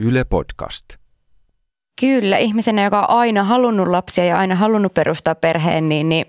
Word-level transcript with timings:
Yle 0.00 0.24
Podcast. 0.24 0.84
Kyllä, 2.00 2.38
ihmisenä, 2.38 2.84
joka 2.84 3.00
on 3.00 3.18
aina 3.18 3.44
halunnut 3.44 3.88
lapsia 3.88 4.24
ja 4.24 4.38
aina 4.38 4.54
halunnut 4.54 4.94
perustaa 4.94 5.34
perheen, 5.34 5.88
niin, 5.88 6.08
niin 6.08 6.26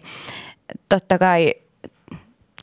totta 0.90 1.18
kai 1.18 1.54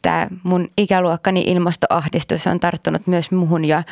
tämä 0.02 0.28
mun 0.42 0.68
ikäluokkani 0.78 1.42
ilmastoahdistus 1.42 2.46
on 2.46 2.60
tarttunut 2.60 3.06
myös 3.06 3.30
muhun 3.30 3.64
ja, 3.64 3.82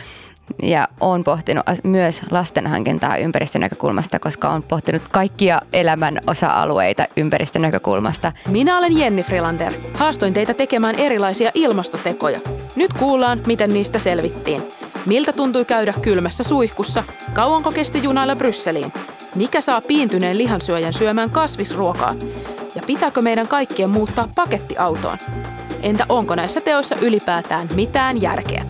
ja 0.63 0.89
olen 1.01 1.25
pohtinut 1.25 1.65
myös 1.85 2.23
lasten 2.31 2.67
hankintaa 2.67 3.17
ympäristön 3.17 3.61
näkökulmasta, 3.61 4.19
koska 4.19 4.51
olen 4.51 4.63
pohtinut 4.63 5.09
kaikkia 5.09 5.63
elämän 5.73 6.21
osa-alueita 6.27 7.07
ympäristön 7.17 7.63
näkökulmasta. 7.63 8.33
Minä 8.49 8.79
olen 8.79 8.99
Jenni 8.99 9.23
Frilander. 9.23 9.75
Haastoin 9.95 10.35
teitä 10.35 10.55
tekemään 10.55 10.95
erilaisia 10.95 11.51
ilmastotekoja. 11.55 12.41
Nyt 12.77 12.93
kuullaan, 12.93 13.41
miten 13.47 13.75
niistä 13.75 13.99
selvittiin. 13.99 14.63
Miltä 15.07 15.33
tuntui 15.33 15.65
käydä 15.65 15.95
kylmässä 16.03 16.43
suihkussa? 16.43 17.05
Kauanko 17.33 17.73
kesti 17.73 18.03
junailla 18.03 18.37
Brysseliin? 18.37 18.93
Mikä 19.35 19.61
saa 19.61 19.81
piintyneen 19.81 20.39
lihansyöjän 20.39 20.93
syömään 20.93 21.31
kasvisruokaa? 21.31 22.15
Ja 22.75 22.83
pitääkö 22.87 23.23
meidän 23.23 23.49
kaikkien 23.49 23.91
muuttaa 23.91 24.29
pakettiautoon? 24.35 25.19
Entä 25.83 26.07
onko 26.09 26.35
näissä 26.35 26.61
teoissa 26.61 26.97
ylipäätään 26.97 27.69
mitään 27.75 28.23
järkeä? 28.23 28.65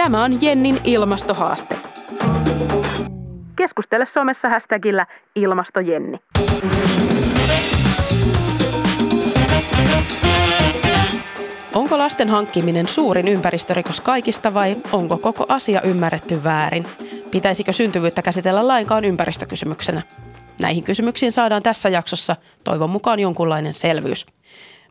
Tämä 0.00 0.24
on 0.24 0.42
Jennin 0.42 0.80
ilmastohaaste. 0.84 1.76
Keskustele 3.56 4.06
somessa 4.06 4.48
hashtagillä 4.48 5.06
ilmastojenni. 5.34 6.18
Onko 11.74 11.98
lasten 11.98 12.28
hankkiminen 12.28 12.88
suurin 12.88 13.28
ympäristörikos 13.28 14.00
kaikista 14.00 14.54
vai 14.54 14.76
onko 14.92 15.18
koko 15.18 15.46
asia 15.48 15.82
ymmärretty 15.82 16.44
väärin? 16.44 16.86
Pitäisikö 17.30 17.72
syntyvyyttä 17.72 18.22
käsitellä 18.22 18.68
lainkaan 18.68 19.04
ympäristökysymyksenä? 19.04 20.02
Näihin 20.60 20.84
kysymyksiin 20.84 21.32
saadaan 21.32 21.62
tässä 21.62 21.88
jaksossa 21.88 22.36
toivon 22.64 22.90
mukaan 22.90 23.20
jonkunlainen 23.20 23.74
selvyys. 23.74 24.26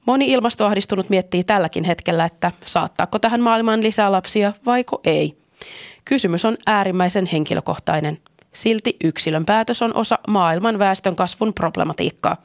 Moni 0.09 0.31
ilmastoahdistunut 0.31 1.09
miettii 1.09 1.43
tälläkin 1.43 1.83
hetkellä, 1.83 2.25
että 2.25 2.51
saattaako 2.65 3.19
tähän 3.19 3.41
maailmaan 3.41 3.83
lisää 3.83 4.11
lapsia 4.11 4.53
vaiko 4.65 5.01
ei. 5.03 5.37
Kysymys 6.05 6.45
on 6.45 6.57
äärimmäisen 6.65 7.25
henkilökohtainen. 7.25 8.17
Silti 8.51 8.95
yksilön 9.03 9.45
päätös 9.45 9.81
on 9.81 9.95
osa 9.95 10.19
maailman 10.27 10.79
väestön 10.79 11.15
kasvun 11.15 11.53
problematiikkaa. 11.53 12.37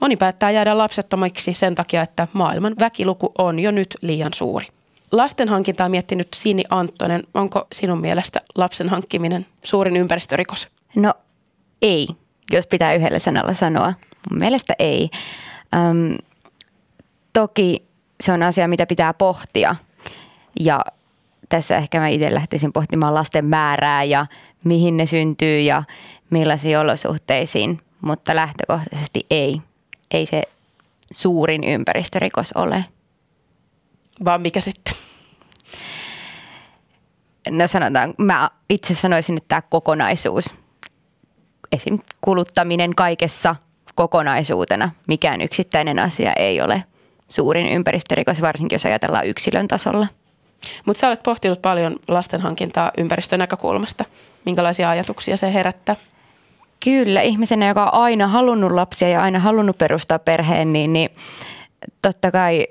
Moni 0.00 0.16
päättää 0.16 0.50
jäädä 0.50 0.78
lapsettomiksi 0.78 1.54
sen 1.54 1.74
takia, 1.74 2.02
että 2.02 2.28
maailman 2.32 2.74
väkiluku 2.80 3.32
on 3.38 3.58
jo 3.58 3.70
nyt 3.70 3.96
liian 4.00 4.32
suuri. 4.34 4.66
Lasten 5.12 5.48
hankintaa 5.48 5.88
miettinyt 5.88 6.28
Sini 6.34 6.64
Anttonen. 6.70 7.22
Onko 7.34 7.66
sinun 7.72 8.00
mielestä 8.00 8.40
lapsen 8.54 8.88
hankkiminen 8.88 9.46
suurin 9.64 9.96
ympäristörikos? 9.96 10.68
No 10.96 11.14
ei, 11.82 12.08
jos 12.52 12.66
pitää 12.66 12.94
yhdellä 12.94 13.18
sanalla 13.18 13.54
sanoa. 13.54 13.94
Mun 14.30 14.38
mielestä 14.38 14.74
ei. 14.78 15.10
Öm, 15.74 16.16
toki 17.32 17.90
se 18.20 18.32
on 18.32 18.42
asia, 18.42 18.68
mitä 18.68 18.86
pitää 18.86 19.14
pohtia. 19.14 19.76
Ja 20.60 20.84
tässä 21.48 21.76
ehkä 21.76 22.00
mä 22.00 22.08
itse 22.08 22.34
lähtisin 22.34 22.72
pohtimaan 22.72 23.14
lasten 23.14 23.44
määrää 23.44 24.04
ja 24.04 24.26
mihin 24.64 24.96
ne 24.96 25.06
syntyy 25.06 25.60
ja 25.60 25.82
millaisiin 26.30 26.78
olosuhteisiin, 26.78 27.80
mutta 28.00 28.36
lähtökohtaisesti 28.36 29.26
ei. 29.30 29.62
Ei 30.10 30.26
se 30.26 30.42
suurin 31.12 31.64
ympäristörikos 31.64 32.52
ole. 32.52 32.84
Vaan 34.24 34.40
mikä 34.40 34.60
sitten? 34.60 34.94
No 37.50 37.68
sanotaan, 37.68 38.14
mä 38.18 38.50
itse 38.70 38.94
sanoisin, 38.94 39.36
että 39.36 39.48
tämä 39.48 39.62
kokonaisuus, 39.62 40.44
esim. 41.72 41.98
kuluttaminen 42.20 42.94
kaikessa 42.94 43.56
kokonaisuutena, 43.94 44.90
mikään 45.06 45.40
yksittäinen 45.40 45.98
asia 45.98 46.32
ei 46.32 46.60
ole 46.60 46.84
suurin 47.30 47.66
ympäristörikos, 47.66 48.42
varsinkin 48.42 48.74
jos 48.74 48.86
ajatellaan 48.86 49.26
yksilön 49.26 49.68
tasolla. 49.68 50.06
Mutta 50.86 51.00
sä 51.00 51.08
olet 51.08 51.22
pohtinut 51.22 51.62
paljon 51.62 51.96
lasten 52.08 52.40
hankintaa 52.40 52.92
ympäristön 52.98 53.38
näkökulmasta. 53.38 54.04
Minkälaisia 54.44 54.90
ajatuksia 54.90 55.36
se 55.36 55.54
herättää? 55.54 55.96
Kyllä, 56.84 57.20
ihmisenä, 57.20 57.68
joka 57.68 57.84
on 57.84 58.02
aina 58.02 58.26
halunnut 58.26 58.72
lapsia 58.72 59.08
ja 59.08 59.22
aina 59.22 59.38
halunnut 59.38 59.78
perustaa 59.78 60.18
perheen, 60.18 60.72
niin, 60.72 60.92
niin 60.92 61.10
totta 62.02 62.30
kai 62.30 62.66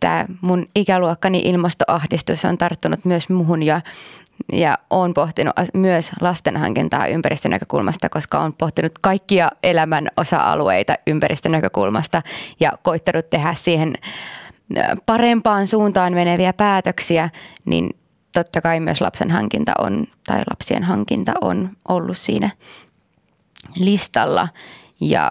tämä 0.00 0.26
mun 0.40 0.66
ikäluokkani 0.76 1.42
ilmastoahdistus 1.44 2.44
on 2.44 2.58
tarttunut 2.58 3.04
myös 3.04 3.28
muhun 3.28 3.62
ja, 3.62 3.80
ja 4.52 4.78
olen 4.90 5.14
pohtinut 5.14 5.54
myös 5.74 6.10
lasten 6.20 6.56
hankintaa 6.56 7.06
ympäristön 7.06 7.50
näkökulmasta, 7.50 8.08
koska 8.08 8.40
olen 8.40 8.52
pohtinut 8.52 8.92
kaikkia 9.00 9.50
elämän 9.62 10.08
osa-alueita 10.16 10.94
ympäristön 11.06 11.52
näkökulmasta 11.52 12.22
ja 12.60 12.72
koittanut 12.82 13.30
tehdä 13.30 13.54
siihen 13.54 13.94
parempaan 15.06 15.66
suuntaan 15.66 16.14
meneviä 16.14 16.52
päätöksiä, 16.52 17.30
niin 17.64 17.90
totta 18.32 18.60
kai 18.60 18.80
myös 18.80 19.00
lapsen 19.00 19.30
hankinta 19.30 19.72
on, 19.78 20.06
tai 20.26 20.40
lapsien 20.50 20.82
hankinta 20.82 21.32
on 21.40 21.70
ollut 21.88 22.16
siinä 22.16 22.50
listalla. 23.76 24.48
Ja 25.00 25.30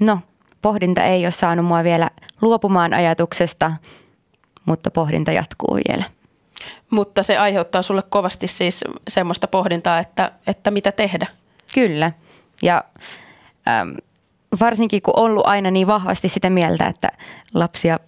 no, 0.00 0.20
pohdinta 0.62 1.04
ei 1.04 1.24
ole 1.24 1.30
saanut 1.30 1.66
mua 1.66 1.84
vielä 1.84 2.10
luopumaan 2.40 2.94
ajatuksesta, 2.94 3.72
mutta 4.64 4.90
pohdinta 4.90 5.32
jatkuu 5.32 5.78
vielä. 5.88 6.04
Mutta 6.90 7.22
se 7.22 7.38
aiheuttaa 7.38 7.82
sulle 7.82 8.02
kovasti 8.08 8.48
siis 8.48 8.84
semmoista 9.08 9.46
pohdintaa, 9.46 9.98
että, 9.98 10.32
että 10.46 10.70
mitä 10.70 10.92
tehdä. 10.92 11.26
Kyllä. 11.74 12.12
Ja 12.62 12.84
äm, 13.68 13.96
varsinkin 14.60 15.02
kun 15.02 15.18
ollut 15.18 15.46
aina 15.46 15.70
niin 15.70 15.86
vahvasti 15.86 16.28
sitä 16.28 16.50
mieltä, 16.50 16.86
että 16.86 17.08
lapsia 17.54 17.98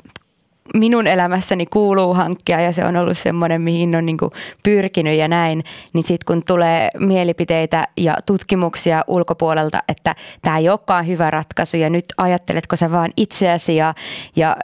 minun 0.75 1.07
elämässäni 1.07 1.67
kuuluu 1.67 2.15
hankkia 2.15 2.61
ja 2.61 2.73
se 2.73 2.85
on 2.85 2.97
ollut 2.97 3.19
semmoinen, 3.19 3.63
mihin 3.63 3.97
on 3.97 4.07
niin 4.07 4.19
pyrkinyt 4.63 5.19
ja 5.19 5.29
näin, 5.29 5.65
niin 5.93 6.05
sitten 6.05 6.27
kun 6.27 6.43
tulee 6.47 6.91
mielipiteitä 6.99 7.89
ja 7.97 8.17
tutkimuksia 8.27 9.05
ulkopuolelta, 9.07 9.83
että 9.89 10.15
tämä 10.43 10.59
ei 10.59 10.69
olekaan 10.69 11.07
hyvä 11.07 11.31
ratkaisu 11.31 11.77
ja 11.77 11.91
nyt 11.91 12.05
ajatteletko 12.17 12.77
sä 12.77 12.91
vaan 12.91 13.11
itseäsi 13.17 13.77
ja, 13.77 13.95
ja 14.37 14.57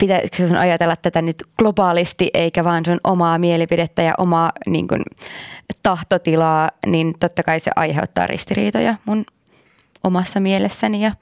pitäisikö 0.00 0.48
sun 0.48 0.56
ajatella 0.56 0.96
tätä 0.96 1.22
nyt 1.22 1.36
globaalisti 1.58 2.30
eikä 2.34 2.64
vaan 2.64 2.84
sun 2.84 3.00
omaa 3.04 3.38
mielipidettä 3.38 4.02
ja 4.02 4.14
omaa 4.18 4.52
niin 4.66 4.88
kuin, 4.88 5.02
tahtotilaa, 5.82 6.70
niin 6.86 7.14
totta 7.20 7.42
kai 7.42 7.60
se 7.60 7.70
aiheuttaa 7.76 8.26
ristiriitoja 8.26 8.94
mun 9.04 9.24
omassa 10.04 10.40
mielessäni 10.40 11.04
ja 11.04 11.12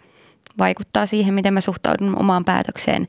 vaikuttaa 0.59 1.07
siihen, 1.07 1.35
miten 1.35 1.55
mä 1.55 1.61
suhtaudun 1.61 2.21
omaan 2.21 2.45
päätökseen 2.45 3.07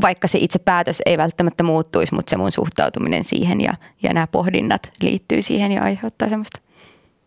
vaikka 0.00 0.28
se 0.28 0.38
itse 0.38 0.58
päätös 0.58 1.02
ei 1.06 1.18
välttämättä 1.18 1.62
muuttuisi, 1.62 2.14
mutta 2.14 2.30
se 2.30 2.36
mun 2.36 2.52
suhtautuminen 2.52 3.24
siihen 3.24 3.60
ja, 3.60 3.74
ja 4.02 4.12
nämä 4.12 4.26
pohdinnat 4.26 4.90
liittyy 5.00 5.42
siihen 5.42 5.72
ja 5.72 5.82
aiheuttaa 5.82 6.28
semmoista 6.28 6.60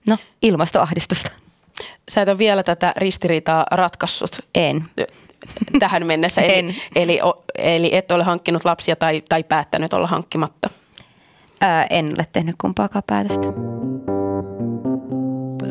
no, 0.07 0.17
ilmastoahdistusta. 0.41 1.31
Sä 2.09 2.21
et 2.21 2.29
ole 2.29 2.37
vielä 2.37 2.63
tätä 2.63 2.93
ristiriitaa 2.97 3.65
ratkaissut. 3.71 4.39
En. 4.55 4.85
Tähän 5.79 6.07
mennessä. 6.07 6.41
Eli, 6.41 6.53
en. 6.53 6.75
Eli, 6.95 7.19
eli 7.57 7.95
et 7.95 8.11
ole 8.11 8.23
hankkinut 8.23 8.65
lapsia 8.65 8.95
tai, 8.95 9.23
tai 9.29 9.43
päättänyt 9.43 9.93
olla 9.93 10.07
hankkimatta. 10.07 10.69
Ää, 11.61 11.87
en 11.89 12.05
ole 12.17 12.27
tehnyt 12.31 12.55
kumpaakaan 12.61 13.03
päätöstä. 13.07 13.47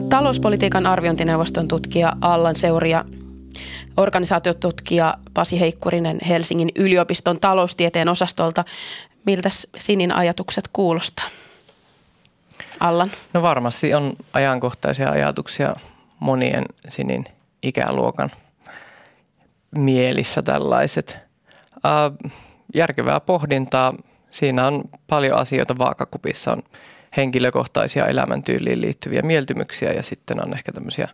Talouspolitiikan 0.08 0.86
arviointineuvoston 0.86 1.68
tutkija 1.68 2.12
Allan 2.20 2.56
Seuria 2.56 3.04
organisaatiotutkija 3.96 5.14
Pasi 5.34 5.60
Heikkurinen 5.60 6.18
Helsingin 6.28 6.68
yliopiston 6.76 7.40
taloustieteen 7.40 8.08
osastolta. 8.08 8.64
Miltä 9.26 9.50
Sinin 9.78 10.12
ajatukset 10.12 10.68
kuulostaa? 10.72 11.26
Allan? 12.80 13.10
No 13.32 13.42
varmasti 13.42 13.94
on 13.94 14.12
ajankohtaisia 14.32 15.10
ajatuksia 15.10 15.76
monien 16.20 16.64
Sinin 16.88 17.24
ikäluokan 17.62 18.30
mielissä 19.76 20.42
tällaiset. 20.42 21.18
Äh, 21.86 22.32
järkevää 22.74 23.20
pohdintaa. 23.20 23.94
Siinä 24.30 24.66
on 24.66 24.84
paljon 25.06 25.38
asioita 25.38 25.78
vaakakupissa. 25.78 26.52
On 26.52 26.62
henkilökohtaisia 27.16 28.06
elämäntyyliin 28.06 28.80
liittyviä 28.80 29.22
mieltymyksiä 29.22 29.92
ja 29.92 30.02
sitten 30.02 30.44
on 30.44 30.54
ehkä 30.54 30.72
tämmöisiä 30.72 31.08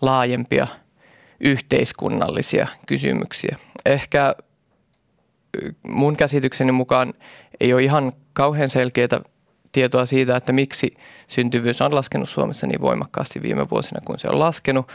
laajempia– 0.00 0.66
yhteiskunnallisia 1.42 2.66
kysymyksiä. 2.86 3.56
Ehkä 3.86 4.34
mun 5.88 6.16
käsitykseni 6.16 6.72
mukaan 6.72 7.14
ei 7.60 7.74
ole 7.74 7.82
ihan 7.82 8.12
kauhean 8.32 8.70
selkeää 8.70 9.20
tietoa 9.72 10.06
siitä, 10.06 10.36
että 10.36 10.52
miksi 10.52 10.94
syntyvyys 11.28 11.80
on 11.80 11.94
laskenut 11.94 12.28
Suomessa 12.28 12.66
niin 12.66 12.80
voimakkaasti 12.80 13.42
viime 13.42 13.70
vuosina, 13.70 14.00
kun 14.04 14.18
se 14.18 14.28
on 14.28 14.38
laskenut. 14.38 14.88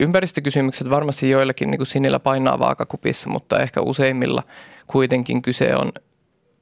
Ympäristökysymykset 0.00 0.90
varmasti 0.90 1.30
joillakin 1.30 1.70
niin 1.70 1.78
kuin 1.78 1.86
sinillä 1.86 2.18
painaa 2.18 2.58
vaakakupissa, 2.58 3.30
mutta 3.30 3.60
ehkä 3.60 3.80
useimmilla 3.80 4.42
kuitenkin 4.86 5.42
kyse 5.42 5.76
on 5.76 5.92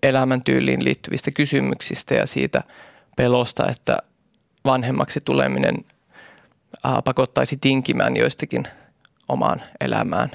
elämäntyyliin 0.02 0.84
liittyvistä 0.84 1.30
kysymyksistä 1.30 2.14
ja 2.14 2.26
siitä 2.26 2.62
pelosta, 3.16 3.68
että 3.70 3.98
vanhemmaksi 4.64 5.20
tuleminen 5.20 5.74
pakottaisi 7.04 7.56
tinkimään 7.56 8.16
joistakin 8.16 8.64
omaan 9.28 9.62
elämään 9.80 10.30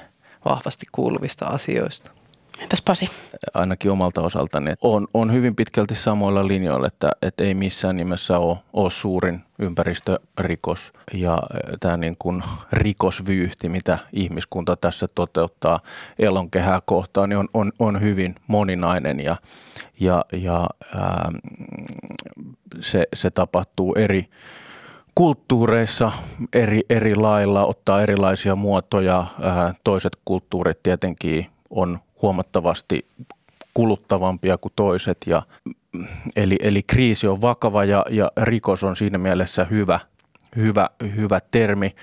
vahvasti 0.45 0.85
kuuluvista 0.91 1.45
asioista. 1.45 2.20
Entäs 2.59 2.81
Pasi? 2.81 3.09
Ainakin 3.53 3.91
omalta 3.91 4.21
osaltani. 4.21 4.73
On, 4.81 5.07
on 5.13 5.33
hyvin 5.33 5.55
pitkälti 5.55 5.95
samoilla 5.95 6.47
linjoilla, 6.47 6.87
että, 6.87 7.11
että 7.21 7.43
ei 7.43 7.53
missään 7.53 7.95
nimessä 7.95 8.39
ole, 8.39 8.57
ole 8.73 8.91
suurin 8.91 9.41
ympäristörikos 9.59 10.93
ja 11.13 11.37
tämä 11.79 11.97
niin 11.97 12.15
kuin 12.19 12.43
rikosvyyhti, 12.71 13.69
mitä 13.69 13.97
ihmiskunta 14.13 14.75
tässä 14.75 15.07
toteuttaa 15.15 15.79
elonkehää 16.19 16.81
kohtaan, 16.85 17.29
niin 17.29 17.37
on, 17.37 17.47
on, 17.53 17.71
on 17.79 18.01
hyvin 18.01 18.35
moninainen 18.47 19.19
ja, 19.19 19.37
ja, 19.99 20.25
ja 20.33 20.69
ää, 20.95 21.31
se, 22.79 23.07
se 23.15 23.29
tapahtuu 23.29 23.95
eri 23.95 24.29
kulttuureissa 25.15 26.11
eri, 26.53 26.81
eri 26.89 27.15
lailla, 27.15 27.65
ottaa 27.65 28.01
erilaisia 28.01 28.55
muotoja. 28.55 29.25
Ää, 29.41 29.73
toiset 29.83 30.17
kulttuurit 30.25 30.83
tietenkin 30.83 31.47
on 31.69 31.99
huomattavasti 32.21 33.05
kuluttavampia 33.73 34.57
kuin 34.57 34.73
toiset. 34.75 35.17
Ja, 35.25 35.43
eli, 36.35 36.55
eli 36.59 36.83
kriisi 36.83 37.27
on 37.27 37.41
vakava 37.41 37.83
ja, 37.83 38.05
ja 38.09 38.31
rikos 38.37 38.83
on 38.83 38.95
siinä 38.95 39.17
mielessä 39.17 39.65
hyvä, 39.65 39.99
hyvä, 40.55 40.89
hyvä 41.15 41.39
termi 41.51 41.95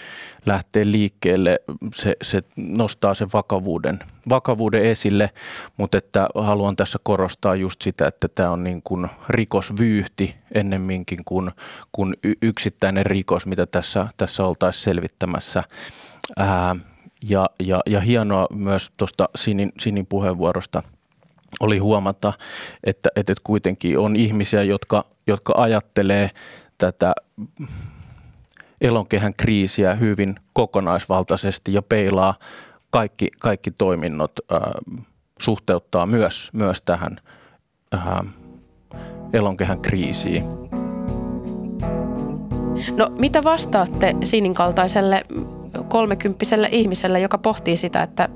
lähteä 0.46 0.90
liikkeelle. 0.90 1.60
Se, 1.94 2.16
se 2.22 2.42
nostaa 2.56 3.14
sen 3.14 3.28
vakavuuden, 3.32 3.98
vakavuuden 4.28 4.84
esille, 4.84 5.30
mutta 5.76 5.98
että 5.98 6.28
haluan 6.34 6.76
tässä 6.76 6.98
korostaa 7.02 7.54
just 7.54 7.82
sitä, 7.82 8.06
että 8.06 8.28
tämä 8.28 8.50
on 8.50 8.64
niin 8.64 8.82
kuin 8.84 9.08
rikosvyyhti 9.28 10.36
ennemminkin 10.54 11.24
kuin, 11.24 11.50
kuin 11.92 12.16
yksittäinen 12.42 13.06
rikos, 13.06 13.46
mitä 13.46 13.66
tässä, 13.66 14.08
tässä 14.16 14.44
oltaisiin 14.44 14.84
selvittämässä. 14.84 15.62
Ää, 16.36 16.76
ja, 17.22 17.50
ja, 17.60 17.80
ja 17.86 18.00
hienoa 18.00 18.46
myös 18.50 18.92
tuosta 18.96 19.28
Sinin, 19.34 19.72
Sinin 19.80 20.06
puheenvuorosta 20.06 20.82
oli 21.60 21.78
huomata, 21.78 22.32
että, 22.84 23.08
että 23.16 23.34
kuitenkin 23.44 23.98
on 23.98 24.16
ihmisiä, 24.16 24.62
jotka, 24.62 25.04
jotka 25.26 25.52
ajattelee 25.56 26.30
tätä 26.78 27.14
elonkehän 28.80 29.34
kriisiä 29.34 29.94
hyvin 29.94 30.34
kokonaisvaltaisesti 30.52 31.72
ja 31.72 31.82
peilaa 31.82 32.34
kaikki, 32.90 33.28
kaikki 33.38 33.70
toiminnot, 33.70 34.32
äh, 34.52 34.60
suhteuttaa 35.40 36.06
myös, 36.06 36.50
myös 36.52 36.82
tähän 36.82 37.20
äh, 37.94 38.02
elonkehän 39.32 39.80
kriisiin. 39.80 40.42
No 42.96 43.08
mitä 43.18 43.44
vastaatte 43.44 44.14
Sinin 44.24 44.54
kaltaiselle 44.54 45.22
kolmekymppiselle 45.88 46.68
ihmiselle, 46.72 47.20
joka 47.20 47.38
pohtii 47.38 47.76
sitä, 47.76 48.02
että 48.02 48.28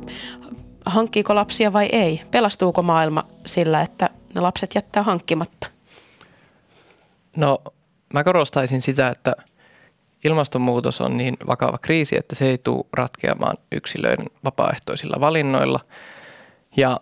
hankkiiko 0.86 1.34
lapsia 1.34 1.72
vai 1.72 1.88
ei? 1.92 2.22
Pelastuuko 2.30 2.82
maailma 2.82 3.24
sillä, 3.46 3.82
että 3.82 4.10
ne 4.34 4.40
lapset 4.40 4.74
jättää 4.74 5.02
hankkimatta? 5.02 5.66
No 7.36 7.58
mä 8.12 8.24
korostaisin 8.24 8.82
sitä, 8.82 9.08
että 9.08 9.36
ilmastonmuutos 10.24 11.00
on 11.00 11.16
niin 11.16 11.36
vakava 11.46 11.78
kriisi, 11.78 12.16
että 12.16 12.34
se 12.34 12.46
ei 12.46 12.58
tule 12.58 12.84
ratkeamaan 12.92 13.56
yksilöiden 13.72 14.26
vapaaehtoisilla 14.44 15.16
valinnoilla. 15.20 15.80
Ja 16.76 17.00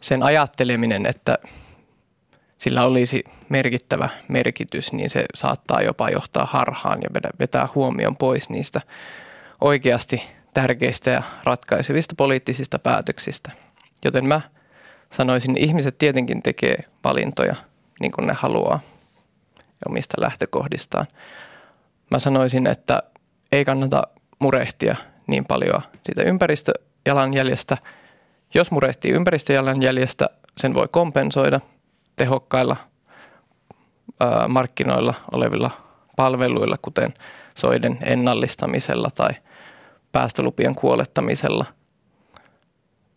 sen 0.00 0.22
ajatteleminen, 0.22 1.06
että 1.06 1.38
sillä 2.62 2.84
olisi 2.84 3.24
merkittävä 3.48 4.08
merkitys, 4.28 4.92
niin 4.92 5.10
se 5.10 5.24
saattaa 5.34 5.82
jopa 5.82 6.10
johtaa 6.10 6.46
harhaan 6.46 6.98
ja 7.02 7.30
vetää 7.38 7.68
huomion 7.74 8.16
pois 8.16 8.50
niistä 8.50 8.80
oikeasti 9.60 10.22
tärkeistä 10.54 11.10
ja 11.10 11.22
ratkaisevista 11.44 12.14
poliittisista 12.16 12.78
päätöksistä. 12.78 13.50
Joten 14.04 14.26
mä 14.26 14.40
sanoisin, 15.12 15.56
ihmiset 15.56 15.98
tietenkin 15.98 16.42
tekee 16.42 16.84
valintoja 17.04 17.54
niin 18.00 18.12
kuin 18.12 18.26
ne 18.26 18.32
haluaa 18.32 18.80
omista 19.88 20.22
lähtökohdistaan. 20.22 21.06
Mä 22.10 22.18
sanoisin, 22.18 22.66
että 22.66 23.02
ei 23.52 23.64
kannata 23.64 24.02
murehtia 24.38 24.96
niin 25.26 25.44
paljon 25.44 25.82
siitä 26.02 26.22
ympäristöjalanjäljestä. 26.22 27.76
Jos 28.54 28.70
murehtii 28.70 29.12
ympäristöjalanjäljestä, 29.12 30.28
sen 30.56 30.74
voi 30.74 30.88
kompensoida– 30.90 31.60
tehokkailla 32.16 32.76
markkinoilla 34.48 35.14
olevilla 35.32 35.70
palveluilla, 36.16 36.76
kuten 36.82 37.14
soiden 37.54 37.98
ennallistamisella 38.02 39.08
tai 39.14 39.30
päästölupien 40.12 40.74
kuolettamisella. 40.74 41.64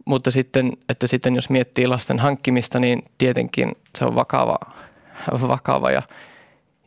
Mutta 0.06 0.31
sitten, 0.31 0.71
että 0.89 1.07
sitten 1.07 1.36
jos 1.36 1.50
miettii 1.50 1.88
lasten 1.88 2.19
hankkimista, 2.19 2.80
niin 2.80 3.03
tietenkin 3.18 3.71
se 3.97 4.06
on 4.06 4.15
vakava, 4.15 4.57
vakava 5.48 5.91
ja 5.91 6.01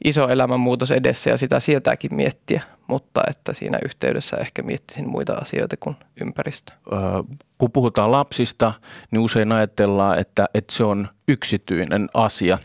iso 0.05 0.29
elämänmuutos 0.29 0.91
edessä 0.91 1.31
ja 1.31 1.37
sitä 1.37 1.61
sietääkin 1.61 2.15
miettiä, 2.15 2.63
mutta 2.87 3.23
että 3.29 3.55
siinä 3.55 3.79
yhteydessä 3.85 4.37
ehkä 4.37 4.63
miettisin 4.63 5.09
muita 5.09 5.35
asioita 5.35 5.77
kuin 5.81 5.97
ympäristö. 6.21 6.73
Kun 7.59 7.73
puhutaan 7.73 8.13
lapsista, 8.13 8.73
niin 9.11 9.21
usein 9.21 9.53
ajatellaan, 9.53 10.19
että, 10.19 10.49
että 10.55 10.75
se 10.75 10.85
on 10.85 11.09
yksityinen 11.29 12.09
asia 12.15 12.59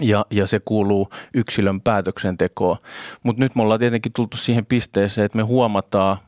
ja, 0.00 0.26
ja 0.30 0.46
se 0.46 0.60
kuuluu 0.64 1.08
yksilön 1.34 1.80
päätöksentekoon. 1.80 2.78
Mutta 3.22 3.40
nyt 3.40 3.54
me 3.54 3.62
ollaan 3.62 3.80
tietenkin 3.80 4.12
tultu 4.12 4.36
siihen 4.36 4.66
pisteeseen, 4.66 5.24
että 5.24 5.38
me 5.38 5.42
huomataan 5.42 6.18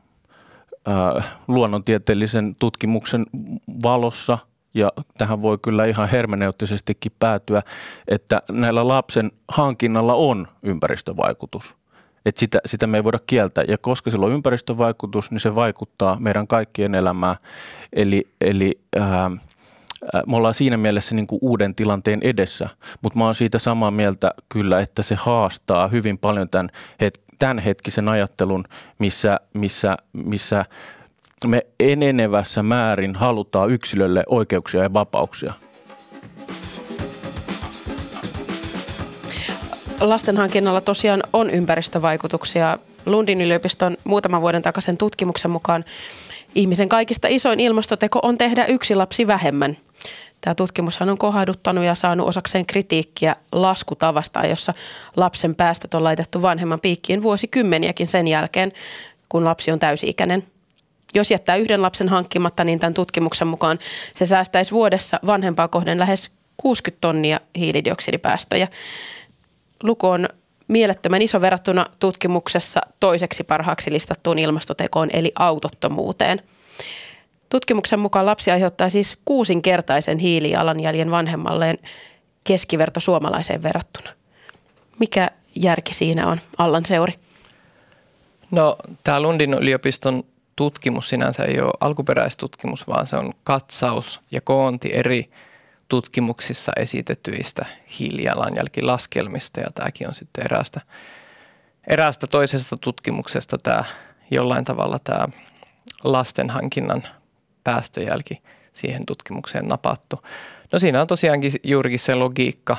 äh, 0.88 1.36
luonnontieteellisen 1.48 2.56
tutkimuksen 2.58 3.26
valossa– 3.82 4.38
ja 4.76 4.92
tähän 5.18 5.42
voi 5.42 5.58
kyllä 5.62 5.84
ihan 5.84 6.08
hermeneuttisestikin 6.08 7.12
päätyä, 7.18 7.62
että 8.08 8.42
näillä 8.50 8.88
lapsen 8.88 9.30
hankinnalla 9.48 10.14
on 10.14 10.48
ympäristövaikutus. 10.62 11.76
Että 12.26 12.38
sitä, 12.38 12.58
sitä 12.66 12.86
me 12.86 12.98
ei 12.98 13.04
voida 13.04 13.18
kieltää. 13.26 13.64
Ja 13.68 13.78
koska 13.78 14.10
sillä 14.10 14.26
on 14.26 14.32
ympäristövaikutus, 14.32 15.30
niin 15.30 15.40
se 15.40 15.54
vaikuttaa 15.54 16.16
meidän 16.20 16.46
kaikkien 16.46 16.94
elämään. 16.94 17.36
Eli, 17.92 18.28
eli 18.40 18.80
ää, 18.96 19.30
me 20.26 20.36
ollaan 20.36 20.54
siinä 20.54 20.76
mielessä 20.76 21.14
niin 21.14 21.26
kuin 21.26 21.38
uuden 21.42 21.74
tilanteen 21.74 22.20
edessä, 22.22 22.68
mutta 23.02 23.18
mä 23.18 23.24
oon 23.24 23.34
siitä 23.34 23.58
samaa 23.58 23.90
mieltä 23.90 24.30
kyllä, 24.48 24.80
että 24.80 25.02
se 25.02 25.14
haastaa 25.14 25.88
hyvin 25.88 26.18
paljon 26.18 26.48
tämän, 26.48 26.70
het, 27.00 27.20
tämän 27.38 27.58
hetkisen 27.58 28.08
ajattelun, 28.08 28.64
missä, 28.98 29.40
missä, 29.54 29.96
missä 30.12 30.64
me 31.44 31.66
enenevässä 31.80 32.62
määrin 32.62 33.14
halutaan 33.14 33.70
yksilölle 33.70 34.22
oikeuksia 34.26 34.82
ja 34.82 34.92
vapauksia. 34.92 35.52
Lastenhankinnalla 40.00 40.80
tosiaan 40.80 41.22
on 41.32 41.50
ympäristövaikutuksia. 41.50 42.78
Lundin 43.06 43.40
yliopiston 43.40 43.96
muutaman 44.04 44.40
vuoden 44.40 44.62
takaisen 44.62 44.96
tutkimuksen 44.96 45.50
mukaan 45.50 45.84
ihmisen 46.54 46.88
kaikista 46.88 47.28
isoin 47.28 47.60
ilmastoteko 47.60 48.18
on 48.22 48.38
tehdä 48.38 48.64
yksi 48.64 48.94
lapsi 48.94 49.26
vähemmän. 49.26 49.76
Tämä 50.40 50.54
tutkimushan 50.54 51.08
on 51.08 51.18
kohduttanut 51.18 51.84
ja 51.84 51.94
saanut 51.94 52.28
osakseen 52.28 52.66
kritiikkiä 52.66 53.36
laskutavasta, 53.52 54.46
jossa 54.46 54.74
lapsen 55.16 55.54
päästöt 55.54 55.94
on 55.94 56.04
laitettu 56.04 56.42
vanhemman 56.42 56.80
piikkiin 56.80 57.22
vuosikymmeniäkin 57.22 58.06
sen 58.06 58.26
jälkeen, 58.26 58.72
kun 59.28 59.44
lapsi 59.44 59.72
on 59.72 59.78
täysi-ikäinen– 59.78 60.42
jos 61.16 61.30
jättää 61.30 61.56
yhden 61.56 61.82
lapsen 61.82 62.08
hankkimatta, 62.08 62.64
niin 62.64 62.78
tämän 62.78 62.94
tutkimuksen 62.94 63.48
mukaan 63.48 63.78
se 64.14 64.26
säästäisi 64.26 64.72
vuodessa 64.72 65.20
vanhempaa 65.26 65.68
kohden 65.68 65.98
lähes 65.98 66.30
60 66.56 67.00
tonnia 67.00 67.40
hiilidioksidipäästöjä. 67.56 68.68
Luku 69.82 70.06
on 70.06 70.28
mielettömän 70.68 71.22
iso 71.22 71.40
verrattuna 71.40 71.86
tutkimuksessa 71.98 72.80
toiseksi 73.00 73.44
parhaaksi 73.44 73.92
listattuun 73.92 74.38
ilmastotekoon 74.38 75.08
eli 75.12 75.32
autottomuuteen. 75.34 76.42
Tutkimuksen 77.48 78.00
mukaan 78.00 78.26
lapsi 78.26 78.50
aiheuttaa 78.50 78.88
siis 78.88 79.18
kuusinkertaisen 79.24 80.18
hiilijalanjäljen 80.18 81.10
vanhemmalleen 81.10 81.78
keskiverto 82.44 83.00
suomalaiseen 83.00 83.62
verrattuna. 83.62 84.10
Mikä 84.98 85.30
järki 85.54 85.94
siinä 85.94 86.26
on, 86.26 86.40
Allan 86.58 86.86
Seuri? 86.86 87.12
No, 88.50 88.76
tämä 89.04 89.20
Lundin 89.20 89.54
yliopiston 89.54 90.24
tutkimus 90.56 91.08
sinänsä 91.08 91.44
ei 91.44 91.60
ole 91.60 91.72
alkuperäistutkimus, 91.80 92.88
vaan 92.88 93.06
se 93.06 93.16
on 93.16 93.32
katsaus 93.44 94.20
ja 94.30 94.40
koonti 94.40 94.90
eri 94.92 95.30
tutkimuksissa 95.88 96.72
esitetyistä 96.76 97.66
hiilijalanjälkilaskelmista 97.98 99.60
ja 99.60 99.66
tämäkin 99.74 100.08
on 100.08 100.14
sitten 100.14 100.44
eräästä, 100.44 100.80
eräästä 101.86 102.26
toisesta 102.26 102.76
tutkimuksesta 102.76 103.58
tämä 103.58 103.84
jollain 104.30 104.64
tavalla 104.64 104.98
tämä 104.98 105.28
lasten 106.04 106.50
hankinnan 106.50 107.02
päästöjälki 107.64 108.42
siihen 108.72 109.06
tutkimukseen 109.06 109.68
napattu. 109.68 110.22
No 110.72 110.78
siinä 110.78 111.00
on 111.00 111.06
tosiaankin 111.06 111.52
juurikin 111.62 111.98
se 111.98 112.14
logiikka, 112.14 112.76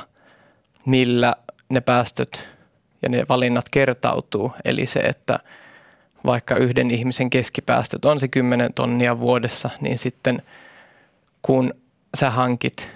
millä 0.86 1.34
ne 1.68 1.80
päästöt 1.80 2.48
ja 3.02 3.08
ne 3.08 3.24
valinnat 3.28 3.68
kertautuu. 3.68 4.52
Eli 4.64 4.86
se, 4.86 5.00
että 5.00 5.38
vaikka 6.28 6.56
yhden 6.56 6.90
ihmisen 6.90 7.30
keskipäästöt 7.30 8.04
on 8.04 8.20
se 8.20 8.28
10 8.28 8.74
tonnia 8.74 9.20
vuodessa, 9.20 9.70
niin 9.80 9.98
sitten 9.98 10.42
kun 11.42 11.72
sä 12.16 12.30
hankit 12.30 12.88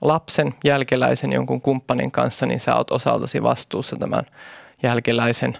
lapsen, 0.00 0.54
jälkeläisen 0.64 1.32
jonkun 1.32 1.60
kumppanin 1.60 2.10
kanssa, 2.10 2.46
niin 2.46 2.60
sä 2.60 2.76
oot 2.76 2.90
osaltasi 2.90 3.42
vastuussa 3.42 3.96
tämän 3.96 4.26
jälkeläisen 4.82 5.58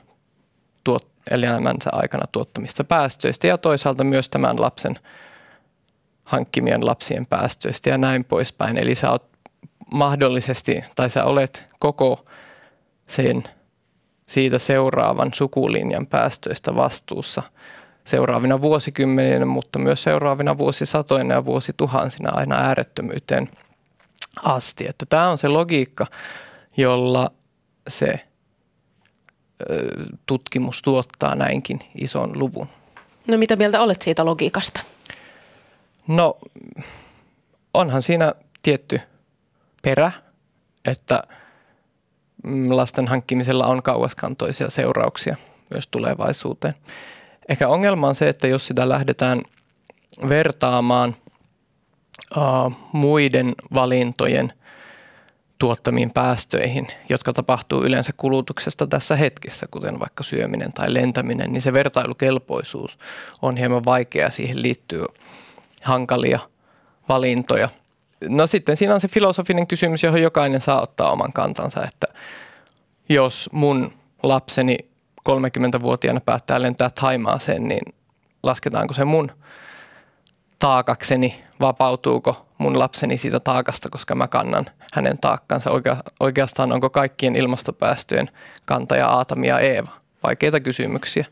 tuot, 0.84 1.06
elämänsä 1.30 1.90
aikana 1.92 2.26
tuottamista 2.32 2.84
päästöistä 2.84 3.46
ja 3.46 3.58
toisaalta 3.58 4.04
myös 4.04 4.28
tämän 4.28 4.60
lapsen 4.60 4.98
hankkimien 6.24 6.86
lapsien 6.86 7.26
päästöistä 7.26 7.90
ja 7.90 7.98
näin 7.98 8.24
poispäin. 8.24 8.78
Eli 8.78 8.94
sä 8.94 9.10
oot 9.10 9.28
mahdollisesti, 9.92 10.84
tai 10.96 11.10
sä 11.10 11.24
olet 11.24 11.64
koko 11.78 12.24
sen 13.08 13.44
siitä 14.26 14.58
seuraavan 14.58 15.34
sukulinjan 15.34 16.06
päästöistä 16.06 16.76
vastuussa 16.76 17.42
seuraavina 18.04 18.60
vuosikymmeninä, 18.60 19.46
mutta 19.46 19.78
myös 19.78 20.02
seuraavina 20.02 20.58
vuosisatoina 20.58 21.34
ja 21.34 21.44
vuosituhansina 21.44 22.30
aina 22.30 22.56
äärettömyyteen 22.56 23.50
asti. 24.42 24.86
Että 24.88 25.06
tämä 25.06 25.28
on 25.28 25.38
se 25.38 25.48
logiikka, 25.48 26.06
jolla 26.76 27.30
se 27.88 28.20
tutkimus 30.26 30.82
tuottaa 30.82 31.34
näinkin 31.34 31.80
ison 31.94 32.38
luvun. 32.38 32.68
No 33.28 33.38
mitä 33.38 33.56
mieltä 33.56 33.80
olet 33.80 34.02
siitä 34.02 34.24
logiikasta? 34.24 34.80
No 36.08 36.38
onhan 37.74 38.02
siinä 38.02 38.34
tietty 38.62 39.00
perä, 39.82 40.12
että 40.84 41.22
lasten 42.68 43.08
hankkimisella 43.08 43.66
on 43.66 43.82
kauaskantoisia 43.82 44.70
seurauksia 44.70 45.36
myös 45.70 45.88
tulevaisuuteen. 45.88 46.74
Ehkä 47.48 47.68
ongelma 47.68 48.08
on 48.08 48.14
se, 48.14 48.28
että 48.28 48.46
jos 48.46 48.66
sitä 48.66 48.88
lähdetään 48.88 49.42
vertaamaan 50.28 51.16
uh, 52.36 52.72
muiden 52.92 53.54
valintojen 53.74 54.52
tuottamiin 55.58 56.10
päästöihin, 56.10 56.88
jotka 57.08 57.32
tapahtuu 57.32 57.82
yleensä 57.82 58.12
kulutuksesta 58.16 58.86
tässä 58.86 59.16
hetkessä, 59.16 59.66
kuten 59.70 60.00
vaikka 60.00 60.22
syöminen 60.22 60.72
tai 60.72 60.94
lentäminen, 60.94 61.52
niin 61.52 61.62
se 61.62 61.72
vertailukelpoisuus 61.72 62.98
on 63.42 63.56
hieman 63.56 63.84
vaikea. 63.84 64.30
Siihen 64.30 64.62
liittyy 64.62 65.04
hankalia 65.82 66.38
valintoja. 67.08 67.68
No 68.28 68.46
sitten 68.46 68.76
siinä 68.76 68.94
on 68.94 69.00
se 69.00 69.08
filosofinen 69.08 69.66
kysymys, 69.66 70.02
johon 70.02 70.22
jokainen 70.22 70.60
saa 70.60 70.82
ottaa 70.82 71.12
oman 71.12 71.32
kantansa, 71.32 71.84
että 71.84 72.06
jos 73.08 73.50
mun 73.52 73.92
lapseni 74.22 74.78
30-vuotiaana 75.28 76.20
päättää 76.20 76.62
lentää 76.62 76.90
Taimaaseen, 77.00 77.64
niin 77.64 77.94
lasketaanko 78.42 78.94
se 78.94 79.04
mun 79.04 79.30
taakakseni, 80.58 81.44
vapautuuko 81.60 82.46
mun 82.58 82.78
lapseni 82.78 83.18
siitä 83.18 83.40
taakasta, 83.40 83.88
koska 83.88 84.14
mä 84.14 84.28
kannan 84.28 84.66
hänen 84.92 85.18
taakkansa. 85.18 85.70
Oikeastaan 86.20 86.72
onko 86.72 86.90
kaikkien 86.90 87.36
ilmastopäästöjen 87.36 88.30
kantaja 88.66 89.08
Aatami 89.08 89.46
ja 89.46 89.58
Eeva? 89.58 89.90
Vaikeita 90.22 90.60
kysymyksiä. 90.60 91.26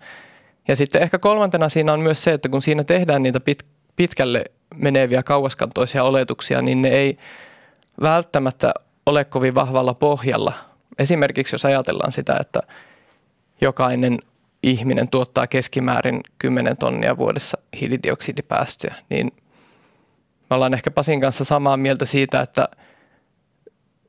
Ja 0.68 0.76
sitten 0.76 1.02
ehkä 1.02 1.18
kolmantena 1.18 1.68
siinä 1.68 1.92
on 1.92 2.00
myös 2.00 2.24
se, 2.24 2.32
että 2.32 2.48
kun 2.48 2.62
siinä 2.62 2.84
tehdään 2.84 3.22
niitä 3.22 3.40
pit, 3.40 3.66
pitkälle 3.96 4.44
meneviä 4.74 5.22
kauaskantoisia 5.22 6.04
oletuksia, 6.04 6.62
niin 6.62 6.82
ne 6.82 6.88
ei 6.88 7.18
välttämättä 8.02 8.74
ole 9.06 9.24
kovin 9.24 9.54
vahvalla 9.54 9.94
pohjalla. 9.94 10.52
Esimerkiksi 10.98 11.54
jos 11.54 11.64
ajatellaan 11.64 12.12
sitä, 12.12 12.36
että 12.40 12.60
jokainen 13.60 14.18
ihminen 14.62 15.08
tuottaa 15.08 15.46
keskimäärin 15.46 16.20
10 16.38 16.76
tonnia 16.76 17.16
vuodessa 17.16 17.58
hiilidioksidipäästöjä, 17.80 18.94
niin 19.10 19.32
me 20.50 20.56
ollaan 20.56 20.74
ehkä 20.74 20.90
Pasin 20.90 21.20
kanssa 21.20 21.44
samaa 21.44 21.76
mieltä 21.76 22.06
siitä, 22.06 22.40
että 22.40 22.68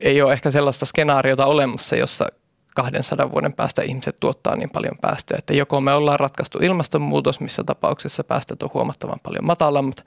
ei 0.00 0.22
ole 0.22 0.32
ehkä 0.32 0.50
sellaista 0.50 0.86
skenaariota 0.86 1.46
olemassa, 1.46 1.96
jossa 1.96 2.28
200 2.74 3.30
vuoden 3.30 3.52
päästä 3.52 3.82
ihmiset 3.82 4.16
tuottaa 4.20 4.56
niin 4.56 4.70
paljon 4.70 4.98
päästöjä, 5.00 5.38
että 5.38 5.54
joko 5.54 5.80
me 5.80 5.92
ollaan 5.92 6.20
ratkaistu 6.20 6.58
ilmastonmuutos, 6.58 7.40
missä 7.40 7.64
tapauksessa 7.64 8.24
päästöt 8.24 8.62
on 8.62 8.70
huomattavan 8.74 9.20
paljon 9.22 9.46
matalammat, 9.46 10.04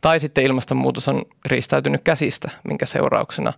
tai 0.00 0.20
sitten 0.20 0.44
ilmastonmuutos 0.44 1.08
on 1.08 1.22
riistäytynyt 1.46 2.00
käsistä, 2.04 2.50
minkä 2.64 2.86
seurauksena 2.86 3.52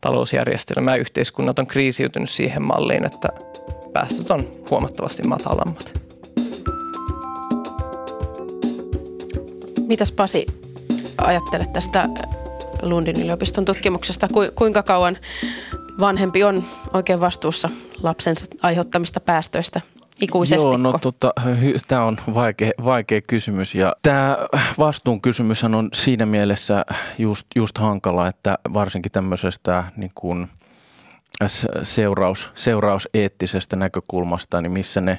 talousjärjestelmä 0.00 0.90
ja 0.90 0.96
yhteiskunnat 0.96 1.58
on 1.58 1.66
kriisiytynyt 1.66 2.30
siihen 2.30 2.62
malliin, 2.62 3.06
että 3.06 3.28
päästöt 3.92 4.30
on 4.30 4.48
huomattavasti 4.70 5.22
matalammat. 5.22 6.00
Mitäs 9.86 10.12
Pasi 10.12 10.46
ajattelet 11.18 11.72
tästä 11.72 12.08
Lundin 12.82 13.22
yliopiston 13.22 13.64
tutkimuksesta? 13.64 14.28
Kuinka 14.54 14.82
kauan 14.82 15.16
vanhempi 16.00 16.44
on 16.44 16.64
oikein 16.92 17.20
vastuussa 17.20 17.70
lapsensa 18.02 18.46
aiheuttamista 18.62 19.20
päästöistä 19.20 19.80
ikuisesti? 20.20 20.68
Joo, 20.68 20.76
no 20.76 20.92
tota, 20.98 21.32
tämä 21.88 22.04
on 22.04 22.16
vaikea, 22.34 22.70
vaikea 22.84 23.20
kysymys 23.28 23.74
ja 23.74 23.96
tämä 24.02 24.38
vastuunkysymys 24.78 25.64
on 25.64 25.88
siinä 25.92 26.26
mielessä 26.26 26.84
just, 27.18 27.46
just 27.56 27.78
hankala, 27.78 28.28
että 28.28 28.58
varsinkin 28.74 29.12
tämmöisestä 29.12 29.84
niin 29.96 30.10
kuin 30.14 30.48
seuraus, 31.82 32.50
seuraus 32.54 33.08
eettisestä 33.14 33.76
näkökulmasta, 33.76 34.60
niin 34.60 34.72
missä 34.72 35.00
ne 35.00 35.18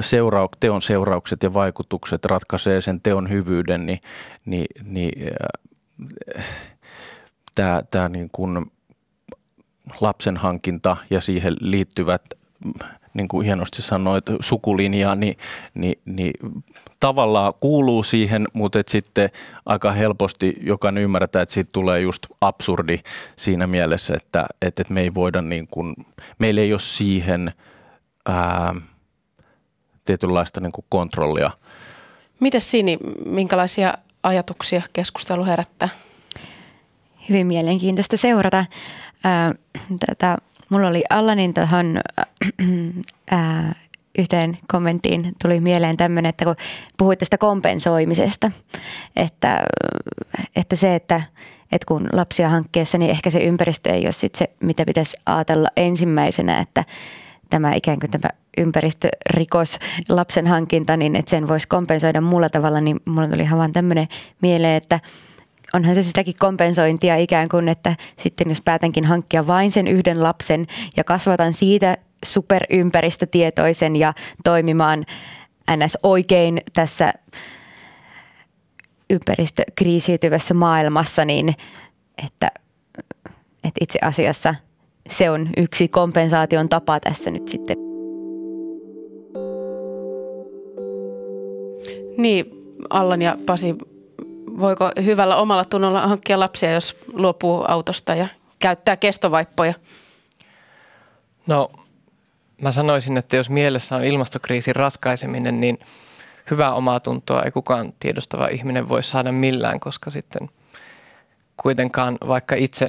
seurauk, 0.00 0.52
teon 0.60 0.82
seuraukset 0.82 1.42
ja 1.42 1.54
vaikutukset 1.54 2.24
ratkaisee 2.24 2.80
sen 2.80 3.00
teon 3.00 3.30
hyvyyden, 3.30 3.86
niin, 3.86 4.00
niin, 4.44 4.66
niin 4.84 5.30
tämä, 7.54 7.82
tämä 7.90 8.08
niin 8.08 8.28
kuin 8.32 8.72
lapsen 10.00 10.36
hankinta 10.36 10.96
ja 11.10 11.20
siihen 11.20 11.56
liittyvät, 11.60 12.22
niin 13.14 13.28
kuin 13.28 13.44
hienosti 13.44 13.82
sanoit, 13.82 14.24
sukulinjaa, 14.40 15.14
niin, 15.14 15.36
niin, 15.74 16.00
niin 16.04 16.32
tavallaan 17.00 17.52
kuuluu 17.60 18.02
siihen, 18.02 18.48
mutta 18.52 18.78
et 18.78 18.88
sitten 18.88 19.30
aika 19.66 19.92
helposti 19.92 20.56
jokainen 20.60 21.02
ymmärtää, 21.02 21.42
että 21.42 21.52
siitä 21.52 21.70
tulee 21.72 22.00
just 22.00 22.26
absurdi 22.40 22.98
siinä 23.36 23.66
mielessä, 23.66 24.14
että, 24.14 24.46
että 24.62 24.84
me 24.88 25.00
ei 25.00 25.14
voida 25.14 25.42
niin 25.42 25.68
kuin, 25.70 25.94
meillä 26.38 26.60
ei 26.60 26.72
ole 26.72 26.80
siihen 26.80 27.52
ää, 28.26 28.74
tietynlaista 30.04 30.60
niin 30.60 30.72
kuin 30.72 30.86
kontrollia. 30.88 31.50
Miten 32.40 32.60
Sini, 32.60 32.98
minkälaisia 33.26 33.94
ajatuksia 34.22 34.82
keskustelu 34.92 35.44
herättää? 35.44 35.88
Hyvin 37.28 37.46
mielenkiintoista 37.46 38.16
seurata 38.16 38.64
tätä. 40.06 40.38
Mulla 40.68 40.88
oli 40.88 41.02
Allanin 41.10 41.54
tuohon 41.54 42.00
yhteen 44.18 44.58
kommenttiin 44.68 45.32
tuli 45.42 45.60
mieleen 45.60 45.96
tämmöinen, 45.96 46.30
että 46.30 46.44
kun 46.44 46.56
puhuit 46.96 47.18
tästä 47.18 47.38
kompensoimisesta, 47.38 48.50
että, 49.16 49.64
että 50.56 50.76
se, 50.76 50.94
että, 50.94 51.22
että 51.72 51.86
kun 51.88 52.08
lapsia 52.12 52.48
hankkeessa, 52.48 52.98
niin 52.98 53.10
ehkä 53.10 53.30
se 53.30 53.38
ympäristö 53.38 53.90
ei 53.90 54.04
ole 54.04 54.12
sit 54.12 54.34
se, 54.34 54.50
mitä 54.60 54.84
pitäisi 54.84 55.16
ajatella 55.26 55.68
ensimmäisenä, 55.76 56.58
että 56.58 56.84
tämä 57.50 57.74
ikään 57.74 58.00
kuin 58.00 58.10
tämä 58.10 58.28
ympäristörikos, 58.58 59.78
lapsen 60.08 60.46
hankinta, 60.46 60.96
niin 60.96 61.16
että 61.16 61.30
sen 61.30 61.48
voisi 61.48 61.68
kompensoida 61.68 62.20
muulla 62.20 62.48
tavalla, 62.48 62.80
niin 62.80 63.00
mulla 63.04 63.28
tuli 63.28 63.42
ihan 63.42 63.58
vaan 63.58 63.72
tämmöinen 63.72 64.08
mieleen, 64.42 64.76
että 64.76 65.00
onhan 65.74 65.94
se 65.94 66.02
sitäkin 66.02 66.34
kompensointia 66.38 67.16
ikään 67.16 67.48
kuin, 67.48 67.68
että 67.68 67.96
sitten 68.16 68.48
jos 68.48 68.62
päätänkin 68.62 69.04
hankkia 69.04 69.46
vain 69.46 69.72
sen 69.72 69.86
yhden 69.86 70.22
lapsen 70.22 70.66
ja 70.96 71.04
kasvatan 71.04 71.52
siitä 71.52 71.96
superympäristötietoisen 72.24 73.96
ja 73.96 74.14
toimimaan 74.44 75.06
ns. 75.76 75.98
oikein 76.02 76.60
tässä 76.72 77.12
ympäristökriisiytyvässä 79.10 80.54
maailmassa, 80.54 81.24
niin 81.24 81.54
että, 82.26 82.50
että 83.64 83.78
itse 83.80 83.98
asiassa 84.02 84.54
se 85.08 85.30
on 85.30 85.48
yksi 85.56 85.88
kompensaation 85.88 86.68
tapa 86.68 87.00
tässä 87.00 87.30
nyt 87.30 87.48
sitten. 87.48 87.87
Niin, 92.18 92.46
Allan 92.90 93.22
ja 93.22 93.36
Pasi, 93.46 93.74
voiko 94.60 94.90
hyvällä 95.04 95.36
omalla 95.36 95.64
tunnolla 95.64 96.06
hankkia 96.06 96.40
lapsia, 96.40 96.72
jos 96.72 96.98
luopuu 97.12 97.64
autosta 97.68 98.14
ja 98.14 98.28
käyttää 98.58 98.96
kestovaippoja? 98.96 99.74
No 101.46 101.70
mä 102.62 102.72
sanoisin, 102.72 103.16
että 103.16 103.36
jos 103.36 103.50
mielessä 103.50 103.96
on 103.96 104.04
ilmastokriisin 104.04 104.76
ratkaiseminen, 104.76 105.60
niin 105.60 105.78
hyvää 106.50 106.72
omaa 106.74 107.00
tuntoa 107.00 107.42
ei 107.42 107.50
kukaan 107.50 107.92
tiedostava 108.00 108.48
ihminen 108.48 108.88
voi 108.88 109.02
saada 109.02 109.32
millään, 109.32 109.80
koska 109.80 110.10
sitten 110.10 110.50
kuitenkaan 111.56 112.18
vaikka 112.28 112.54
itse 112.54 112.88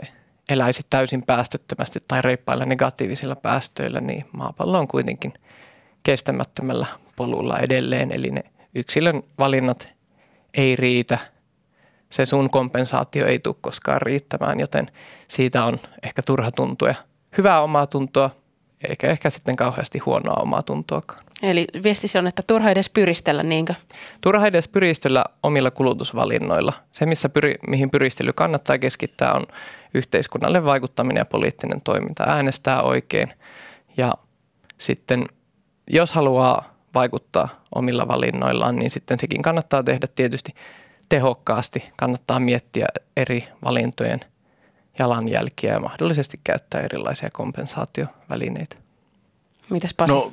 eläisi 0.50 0.82
täysin 0.90 1.24
päästöttömästi 1.24 2.00
tai 2.08 2.22
reippailla 2.22 2.66
negatiivisilla 2.66 3.36
päästöillä, 3.36 4.00
niin 4.00 4.26
maapallo 4.32 4.80
on 4.80 4.88
kuitenkin 4.88 5.34
kestämättömällä 6.04 6.86
polulla 7.16 7.60
edelleen. 7.60 8.12
Eli 8.12 8.32
ne 8.32 8.44
yksilön 8.76 9.24
valinnat 9.40 9.94
ei 10.54 10.76
riitä. 10.76 11.18
Se 12.10 12.26
sun 12.26 12.50
kompensaatio 12.50 13.26
ei 13.26 13.40
tule 13.40 13.56
koskaan 13.62 14.02
riittämään, 14.02 14.60
joten 14.60 14.88
siitä 15.28 15.64
on 15.64 15.80
ehkä 16.04 16.22
turha 16.22 16.52
tuntua. 16.52 16.96
Hyvää 17.38 17.62
omaa 17.62 17.88
tuntoa, 17.88 18.30
eikä 18.90 19.08
ehkä 19.08 19.30
sitten 19.30 19.56
kauheasti 19.56 20.00
huonoa 20.00 20.42
omaa 20.42 20.64
tuntoakaan. 20.64 21.20
Eli 21.42 21.68
viesti 21.84 22.18
on, 22.18 22.28
että 22.28 22.42
turha 22.48 22.72
edes 22.72 22.90
pyristellä, 22.90 23.44
niinkö? 23.44 23.74
Turha 24.22 24.48
edes 24.48 24.68
pyristellä 24.68 25.24
omilla 25.44 25.72
kulutusvalinnoilla. 25.72 26.74
Se, 26.92 27.06
missä 27.06 27.30
pyri, 27.30 27.56
mihin 27.68 27.90
pyristely 27.90 28.34
kannattaa 28.34 28.78
keskittää, 28.78 29.34
on 29.34 29.44
yhteiskunnalle 29.94 30.66
vaikuttaminen 30.66 31.22
ja 31.22 31.26
poliittinen 31.26 31.82
toiminta. 31.82 32.24
Äänestää 32.24 32.82
oikein 32.82 33.34
ja 33.98 34.14
sitten 34.78 35.26
jos 35.88 36.14
haluaa 36.14 36.79
vaikuttaa 36.96 37.50
omilla 37.76 38.08
valinnoillaan, 38.08 38.76
niin 38.76 38.92
sitten 38.92 39.20
sekin 39.20 39.42
kannattaa 39.42 39.84
tehdä 39.84 40.08
tietysti 40.16 40.52
tehokkaasti. 41.10 41.84
Kannattaa 41.98 42.40
miettiä 42.40 42.88
eri 43.18 43.48
valintojen 43.66 44.20
jalanjälkiä 45.00 45.74
ja 45.74 45.80
mahdollisesti 45.80 46.40
käyttää 46.44 46.82
erilaisia 46.82 47.30
kompensaatiovälineitä. 47.34 48.76
Mitäs 49.70 49.94
Pasi? 49.94 50.14
No, 50.14 50.32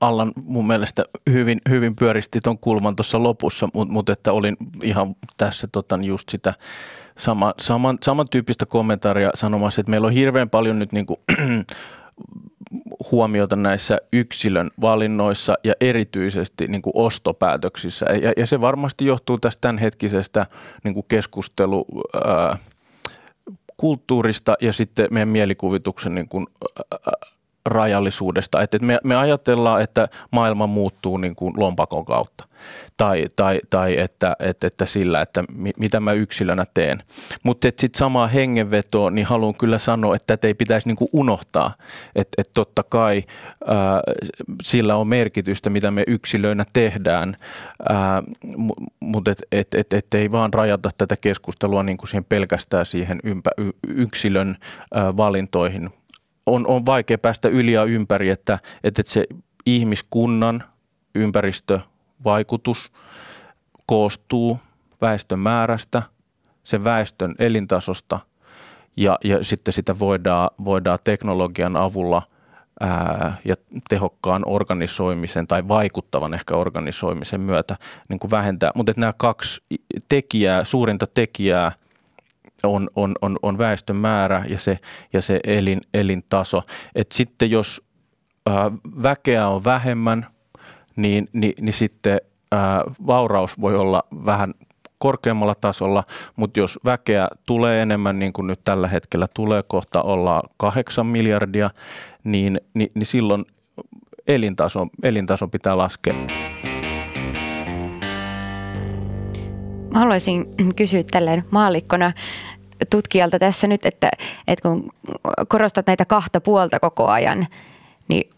Allan 0.00 0.32
mun 0.44 0.66
mielestä 0.66 1.04
hyvin, 1.30 1.60
hyvin 1.68 1.96
pyöristi 1.96 2.40
tuon 2.40 2.58
kulman 2.58 2.96
tuossa 2.96 3.22
lopussa, 3.22 3.68
mutta 3.74 3.92
mut 3.92 4.08
että 4.08 4.32
olin 4.32 4.56
ihan 4.82 5.16
tässä 5.36 5.68
tota, 5.72 5.98
just 6.02 6.28
sitä 6.28 6.54
sama, 7.18 7.54
saman, 7.58 7.98
samantyyppistä 8.02 8.66
kommentaaria 8.66 9.30
sanomassa, 9.34 9.80
että 9.80 9.90
meillä 9.90 10.06
on 10.06 10.12
hirveän 10.12 10.50
paljon 10.50 10.78
nyt 10.78 10.92
niin 10.92 11.06
kuin, 11.06 11.20
huomiota 13.10 13.56
näissä 13.56 13.98
yksilön 14.12 14.70
valinnoissa 14.80 15.54
ja 15.64 15.74
erityisesti 15.80 16.68
niin 16.68 16.82
kuin 16.82 16.92
ostopäätöksissä. 16.96 18.06
Ja, 18.22 18.32
ja 18.36 18.46
se 18.46 18.60
varmasti 18.60 19.06
johtuu 19.06 19.38
tästä 19.38 19.60
tämänhetkisestä 19.60 20.46
niin 20.84 20.94
kuin 20.94 21.06
keskustelu 21.08 21.86
ää, 22.24 22.56
kulttuurista 23.76 24.54
ja 24.60 24.72
sitten 24.72 25.06
meidän 25.10 25.28
mielikuvituksen 25.28 26.14
niin 26.14 26.28
kuin, 26.28 26.46
ää, 26.90 27.33
rajallisuudesta. 27.66 28.62
Että 28.62 28.78
me, 28.78 28.98
me 29.04 29.16
ajatellaan, 29.16 29.82
että 29.82 30.08
maailma 30.30 30.66
muuttuu 30.66 31.16
niin 31.16 31.36
kuin 31.36 31.54
lompakon 31.56 32.04
kautta 32.04 32.44
tai, 32.96 33.26
tai, 33.36 33.60
tai 33.70 33.98
että, 33.98 34.36
että, 34.38 34.66
että 34.66 34.86
sillä, 34.86 35.22
että 35.22 35.44
mi, 35.52 35.70
mitä 35.78 36.00
mä 36.00 36.12
yksilönä 36.12 36.66
teen. 36.74 37.02
Mutta 37.42 37.68
sitten 37.78 37.98
samaa 37.98 38.26
hengenvetoa, 38.26 39.10
niin 39.10 39.26
haluan 39.26 39.54
kyllä 39.54 39.78
sanoa, 39.78 40.16
että 40.16 40.26
tätä 40.26 40.46
ei 40.46 40.54
pitäisi 40.54 40.88
niin 40.88 40.96
kuin 40.96 41.08
unohtaa. 41.12 41.74
Että 42.14 42.42
et 42.42 42.50
totta 42.54 42.82
kai 42.82 43.22
ää, 43.66 44.00
sillä 44.62 44.96
on 44.96 45.08
merkitystä, 45.08 45.70
mitä 45.70 45.90
me 45.90 46.04
yksilöinä 46.06 46.64
tehdään, 46.72 47.36
mutta 49.00 49.30
et, 49.30 49.42
et, 49.52 49.74
et, 49.74 49.92
et 49.92 50.14
ei 50.14 50.32
vaan 50.32 50.54
rajata 50.54 50.90
tätä 50.98 51.16
keskustelua 51.16 51.82
niin 51.82 51.96
kuin 51.96 52.08
siihen 52.08 52.24
pelkästään 52.24 52.86
siihen 52.86 53.20
ympä, 53.24 53.50
yksilön 53.88 54.56
ää, 54.94 55.16
valintoihin, 55.16 55.90
on, 56.46 56.66
on 56.66 56.86
vaikea 56.86 57.18
päästä 57.18 57.48
yli 57.48 57.72
ja 57.72 57.84
ympäri, 57.84 58.30
että, 58.30 58.58
että 58.84 59.02
se 59.06 59.26
ihmiskunnan 59.66 60.64
ympäristövaikutus 61.14 62.92
koostuu 63.86 64.58
väestön 65.00 65.38
määrästä, 65.38 66.02
sen 66.62 66.84
väestön 66.84 67.34
elintasosta 67.38 68.20
ja, 68.96 69.18
ja 69.24 69.44
sitten 69.44 69.74
sitä 69.74 69.98
voidaan, 69.98 70.50
voidaan 70.64 70.98
teknologian 71.04 71.76
avulla 71.76 72.22
ää, 72.80 73.36
ja 73.44 73.56
tehokkaan 73.88 74.42
organisoimisen 74.46 75.46
tai 75.46 75.68
vaikuttavan 75.68 76.34
ehkä 76.34 76.56
organisoimisen 76.56 77.40
myötä 77.40 77.76
niin 78.08 78.18
kuin 78.18 78.30
vähentää. 78.30 78.70
Mutta 78.74 78.92
nämä 78.96 79.12
kaksi 79.16 79.62
tekijää, 80.08 80.64
suurinta 80.64 81.06
tekijää– 81.06 81.72
on, 82.66 82.88
on, 82.96 83.14
on, 83.22 83.36
on 83.42 83.58
väestön 83.58 83.96
määrä 83.96 84.44
ja 84.48 84.58
se, 84.58 84.78
ja 85.12 85.22
se 85.22 85.40
elin, 85.44 85.80
elintaso. 85.94 86.62
Et 86.94 87.12
sitten 87.12 87.50
jos 87.50 87.82
ää, 88.46 88.70
väkeä 89.02 89.48
on 89.48 89.64
vähemmän, 89.64 90.26
niin, 90.96 91.28
niin, 91.32 91.52
niin 91.60 91.72
sitten 91.72 92.20
ää, 92.52 92.82
vauraus 93.06 93.60
voi 93.60 93.76
olla 93.76 94.02
vähän 94.26 94.54
korkeammalla 94.98 95.54
tasolla, 95.54 96.04
mutta 96.36 96.60
jos 96.60 96.78
väkeä 96.84 97.28
tulee 97.46 97.82
enemmän, 97.82 98.18
niin 98.18 98.32
kuin 98.32 98.46
nyt 98.46 98.60
tällä 98.64 98.88
hetkellä 98.88 99.28
tulee, 99.34 99.62
kohta 99.62 100.02
olla 100.02 100.42
kahdeksan 100.56 101.06
miljardia, 101.06 101.70
niin, 102.24 102.60
niin, 102.74 102.90
niin 102.94 103.06
silloin 103.06 103.44
elintaso, 104.26 104.86
elintaso 105.02 105.48
pitää 105.48 105.78
laskea. 105.78 106.14
Mä 109.92 110.00
haluaisin 110.00 110.46
kysyä 110.76 111.02
tälleen 111.10 111.44
maallikkona 111.50 112.12
tutkijalta 112.90 113.38
tässä 113.38 113.66
nyt, 113.66 113.86
että, 113.86 114.10
että 114.48 114.68
kun 114.68 114.90
korostat 115.48 115.86
näitä 115.86 116.04
kahta 116.04 116.40
puolta 116.40 116.80
koko 116.80 117.08
ajan, 117.08 117.46
niin 118.08 118.30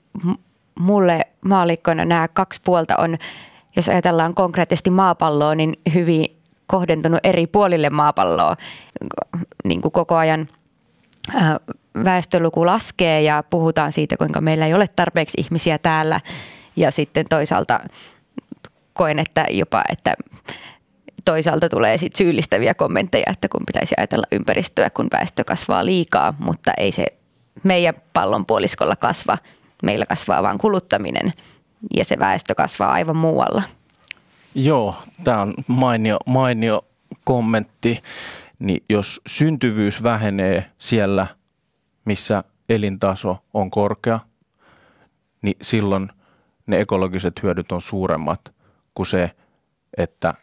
mulle 0.79 1.27
maallikkona 1.41 2.05
nämä 2.05 2.29
kaksi 2.29 2.61
puolta 2.65 2.97
on, 2.97 3.19
jos 3.77 3.89
ajatellaan 3.89 4.35
konkreettisesti 4.35 4.91
maapalloa, 4.91 5.55
niin 5.55 5.75
hyvin 5.95 6.37
kohdentunut 6.67 7.21
eri 7.25 7.47
puolille 7.47 7.91
maapalloa. 7.91 8.57
Niin 9.65 9.81
kuin 9.81 9.93
koko 9.93 10.17
ajan 10.17 10.49
väestöluku 12.05 12.67
laskee 12.67 13.23
ja 13.23 13.45
puhutaan 13.51 13.93
siitä, 13.93 14.17
kuinka 14.17 14.41
meillä 14.41 14.67
ei 14.67 14.75
ole 14.75 14.89
tarpeeksi 14.89 15.41
ihmisiä 15.41 15.79
täällä. 15.79 16.21
Ja 16.77 16.91
sitten 16.91 17.27
toisaalta 17.29 17.81
koen, 18.93 19.19
että 19.19 19.47
jopa, 19.51 19.83
että 19.93 20.15
toisaalta 21.27 21.69
tulee 21.69 21.99
sit 21.99 22.17
syyllistäviä 22.17 22.75
kommentteja, 22.75 23.33
että 23.33 23.49
kun 23.49 23.63
pitäisi 23.67 23.95
ajatella 23.99 24.27
ympäristöä, 24.33 24.91
kun 24.91 25.09
väestö 25.13 25.45
kasvaa 25.45 25.87
liikaa, 25.87 26.35
mutta 26.39 26.73
ei 26.77 26.93
se 26.93 27.07
meidän 27.63 27.95
pallonpuoliskolla 28.13 28.97
kasva. 28.97 29.39
Meillä 29.83 30.07
kasvaa 30.07 30.43
vain 30.43 30.59
kuluttaminen 30.59 31.33
ja 31.97 32.05
se 32.05 32.19
väestö 32.19 32.55
kasvaa 32.55 32.93
aivan 32.93 33.17
muualla. 33.17 33.63
Joo, 34.55 34.95
tämä 35.25 35.43
on 35.43 35.55
mainio, 35.67 36.17
mainio 36.27 36.85
kommentti. 37.25 38.03
Niin 38.59 38.85
jos 38.89 39.21
syntyvyys 39.27 40.03
vähenee 40.03 40.67
siellä, 40.79 41.27
missä 42.05 42.45
elintaso 42.69 43.39
on 43.55 43.71
korkea, 43.71 44.21
niin 45.43 45.57
silloin 45.63 46.09
ne 46.67 46.81
ekologiset 46.81 47.43
hyödyt 47.43 47.73
on 47.73 47.83
suuremmat 47.83 48.53
kuin 48.95 49.07
se, 49.07 49.31
että 49.97 50.35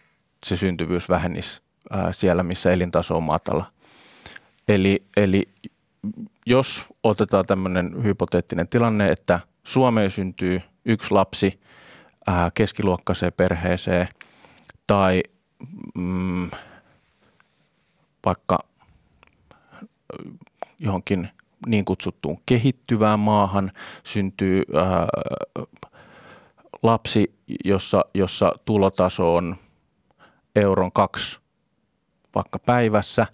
se 0.44 0.58
syntyvyys 0.58 1.10
vähenisi 1.10 1.62
siellä, 2.12 2.44
missä 2.44 2.72
elintaso 2.72 3.18
on 3.18 3.24
matala. 3.24 3.66
Eli, 4.68 5.04
eli 5.18 5.50
jos 6.46 6.84
otetaan 7.04 7.46
tämmöinen 7.46 8.04
hypoteettinen 8.04 8.68
tilanne, 8.68 9.12
että 9.12 9.40
Suomeen 9.64 10.12
syntyy 10.12 10.62
yksi 10.86 11.12
lapsi 11.12 11.60
ää, 12.28 12.52
keskiluokkaiseen 12.54 13.34
perheeseen 13.34 14.08
tai 14.88 15.24
mm, 15.96 16.52
vaikka 18.26 18.60
johonkin 20.80 21.30
niin 21.68 21.86
kutsuttuun 21.86 22.42
kehittyvään 22.46 23.20
maahan 23.20 23.72
syntyy 24.04 24.64
ää, 24.76 25.08
lapsi, 26.84 27.34
jossa, 27.66 28.06
jossa 28.14 28.52
tulotaso 28.66 29.36
on 29.36 29.56
euron 30.56 30.92
kaksi 30.92 31.40
vaikka 32.36 32.60
päivässä, 32.60 33.28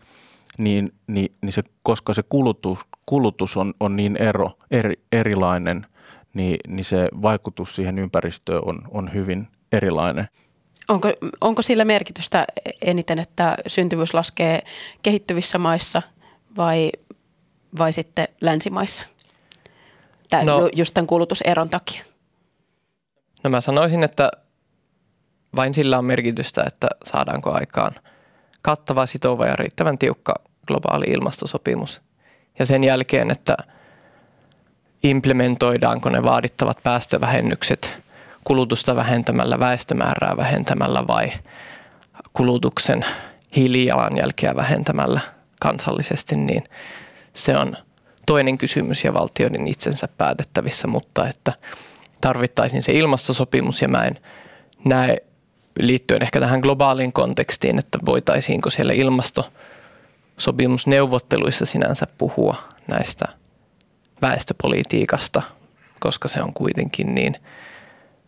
niin, 0.58 0.94
niin, 1.08 1.36
niin 1.42 1.54
se, 1.54 1.62
koska 1.84 2.14
se 2.14 2.24
kulutus, 2.30 2.80
kulutus 3.06 3.58
on, 3.58 3.74
on 3.80 3.96
niin 3.96 4.18
ero, 4.18 4.52
eri, 4.72 4.94
erilainen, 5.12 5.86
niin, 6.34 6.58
niin 6.68 6.84
se 6.84 7.10
vaikutus 7.22 7.76
siihen 7.76 8.00
ympäristöön 8.00 8.62
on, 8.66 8.82
on 8.92 9.14
hyvin 9.14 9.48
erilainen. 9.72 10.28
Onko, 10.90 11.14
onko 11.42 11.62
sillä 11.62 11.86
merkitystä 11.86 12.46
eniten, 12.82 13.20
että 13.20 13.58
syntyvyys 13.68 14.14
laskee 14.14 14.62
kehittyvissä 15.02 15.58
maissa 15.58 16.02
vai, 16.58 16.92
vai 17.78 17.94
sitten 17.94 18.28
länsimaissa? 18.42 19.06
Tää, 20.30 20.44
no, 20.44 20.70
just 20.76 20.94
tämän 20.94 21.08
kulutuseron 21.08 21.70
takia. 21.70 22.04
No 23.44 23.50
mä 23.50 23.62
sanoisin, 23.62 24.04
että 24.04 24.32
vain 25.60 25.74
sillä 25.74 25.98
on 25.98 26.06
merkitystä, 26.06 26.64
että 26.68 26.88
saadaanko 27.04 27.54
aikaan 27.54 27.92
kattava, 28.62 29.06
sitova 29.06 29.46
ja 29.46 29.56
riittävän 29.56 29.98
tiukka 29.98 30.34
globaali 30.68 31.06
ilmastosopimus. 31.06 32.02
Ja 32.60 32.66
sen 32.66 32.84
jälkeen, 32.84 33.32
että 33.32 33.58
implementoidaanko 35.04 36.10
ne 36.10 36.24
vaadittavat 36.24 36.78
päästövähennykset 36.84 38.02
kulutusta 38.44 38.96
vähentämällä, 38.96 39.60
väestömäärää 39.60 40.38
vähentämällä 40.38 41.08
vai 41.08 41.32
kulutuksen 42.34 43.06
hiilijalanjälkeä 43.56 44.56
vähentämällä 44.56 45.20
kansallisesti, 45.62 46.36
niin 46.36 46.64
se 47.34 47.58
on 47.58 47.78
toinen 48.26 48.58
kysymys 48.58 49.04
ja 49.04 49.14
valtioiden 49.14 49.68
itsensä 49.68 50.08
päätettävissä, 50.18 50.88
mutta 50.88 51.28
että 51.28 51.54
tarvittaisiin 52.22 52.82
se 52.82 52.94
ilmastosopimus 52.94 53.82
ja 53.82 53.88
mä 53.88 54.04
en 54.04 54.18
näe 54.86 55.18
liittyen 55.80 56.24
ehkä 56.24 56.40
tähän 56.40 56.60
globaaliin 56.60 57.14
kontekstiin, 57.14 57.80
että 57.80 57.98
voitaisiinko 58.06 58.70
siellä 58.70 58.94
ilmastosopimusneuvotteluissa 58.94 61.66
sinänsä 61.66 62.08
puhua 62.18 62.56
näistä 62.88 63.26
väestöpolitiikasta, 64.22 65.42
koska 66.00 66.28
se 66.28 66.42
on 66.42 66.54
kuitenkin 66.54 67.16
niin, 67.16 67.36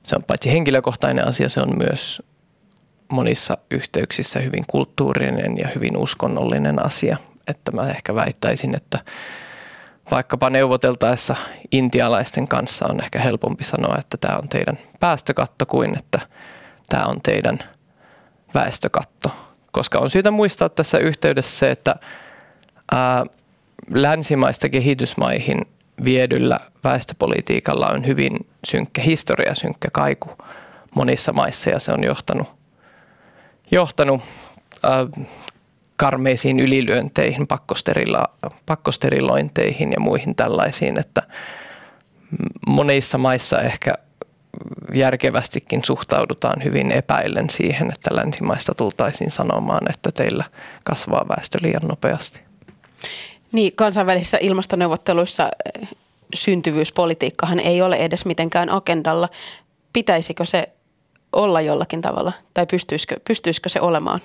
se 0.03 0.15
on 0.15 0.23
paitsi 0.23 0.51
henkilökohtainen 0.51 1.27
asia, 1.27 1.49
se 1.49 1.61
on 1.61 1.77
myös 1.77 2.21
monissa 3.11 3.57
yhteyksissä 3.71 4.39
hyvin 4.39 4.63
kulttuurinen 4.67 5.57
ja 5.57 5.67
hyvin 5.75 5.97
uskonnollinen 5.97 6.85
asia. 6.85 7.17
Että 7.47 7.71
mä 7.71 7.89
ehkä 7.89 8.15
väittäisin, 8.15 8.75
että 8.75 8.99
vaikkapa 10.11 10.49
neuvoteltaessa 10.49 11.35
intialaisten 11.71 12.47
kanssa 12.47 12.85
on 12.89 13.03
ehkä 13.03 13.19
helpompi 13.19 13.63
sanoa, 13.63 13.95
että 13.99 14.17
tämä 14.17 14.37
on 14.37 14.49
teidän 14.49 14.77
päästökatto 14.99 15.65
kuin 15.65 15.97
että 15.97 16.19
tämä 16.91 17.05
on 17.05 17.21
teidän 17.21 17.59
väestökatto. 18.53 19.31
Koska 19.71 19.99
on 19.99 20.09
syytä 20.09 20.31
muistaa 20.31 20.69
tässä 20.69 20.97
yhteydessä 20.97 21.59
se, 21.59 21.71
että 21.71 21.95
ää, 22.91 23.25
länsimaista 23.93 24.69
kehitysmaihin 24.69 25.65
viedyllä 26.03 26.59
väestöpolitiikalla 26.83 27.87
on 27.87 28.07
hyvin 28.07 28.37
synkkä 28.67 29.01
historia, 29.01 29.55
synkkä 29.55 29.87
kaiku 29.93 30.29
monissa 30.95 31.33
maissa 31.33 31.69
ja 31.69 31.79
se 31.79 31.91
on 31.91 32.03
johtanut, 32.03 32.47
johtanut 33.71 34.21
ää, 34.83 35.07
karmeisiin 35.97 36.59
ylilyönteihin, 36.59 37.47
pakkosterilointeihin 38.65 39.91
ja 39.91 39.99
muihin 39.99 40.35
tällaisiin, 40.35 40.97
että 40.97 41.23
monissa 42.67 43.17
maissa 43.17 43.61
ehkä 43.61 43.93
järkevästikin 44.93 45.85
suhtaudutaan 45.85 46.63
hyvin 46.63 46.91
epäillen 46.91 47.49
siihen, 47.49 47.91
että 47.91 48.15
länsimaista 48.15 48.75
tultaisiin 48.75 49.31
sanomaan, 49.31 49.91
että 49.91 50.11
teillä 50.11 50.43
kasvaa 50.83 51.25
väestö 51.29 51.57
liian 51.61 51.87
nopeasti. 51.87 52.41
Niin, 53.51 53.75
kansainvälisissä 53.75 54.37
ilmastoneuvotteluissa 54.41 55.49
eh, 55.81 55.89
syntyvyyspolitiikkahan 56.33 57.59
ei 57.59 57.81
ole 57.81 57.95
edes 57.95 58.25
mitenkään 58.25 58.73
agendalla. 58.73 59.29
Pitäisikö 59.93 60.45
se 60.45 60.69
olla 61.33 61.61
jollakin 61.61 62.01
tavalla 62.01 62.33
tai 62.53 62.65
pystyisikö, 62.65 63.19
pystyisikö 63.27 63.69
se 63.69 63.81
olemaan? 63.81 64.21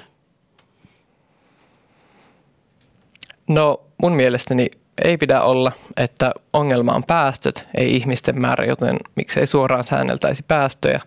No 3.48 3.80
mun 3.98 4.12
mielestäni 4.12 4.70
ei 5.04 5.16
pidä 5.16 5.40
olla, 5.42 5.72
että 5.96 6.32
ongelma 6.52 6.92
on 6.92 7.04
päästöt, 7.04 7.68
ei 7.74 7.96
ihmisten 7.96 8.40
määrä, 8.40 8.64
joten 8.64 8.96
miksei 9.14 9.46
suoraan 9.46 9.86
säänneltäisi 9.86 10.44
päästöjä. 10.48 11.00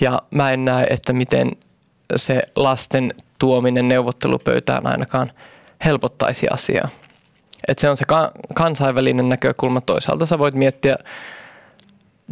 Ja 0.00 0.22
mä 0.30 0.52
en 0.52 0.64
näe, 0.64 0.86
että 0.90 1.12
miten 1.12 1.52
se 2.16 2.42
lasten 2.56 3.14
tuominen 3.38 3.88
neuvottelupöytään 3.88 4.86
ainakaan 4.86 5.30
helpottaisi 5.84 6.46
asiaa. 6.48 6.88
Et 7.68 7.78
se 7.78 7.90
on 7.90 7.96
se 7.96 8.04
kansainvälinen 8.54 9.28
näkökulma. 9.28 9.80
Toisaalta 9.80 10.26
sä 10.26 10.38
voit 10.38 10.54
miettiä 10.54 10.96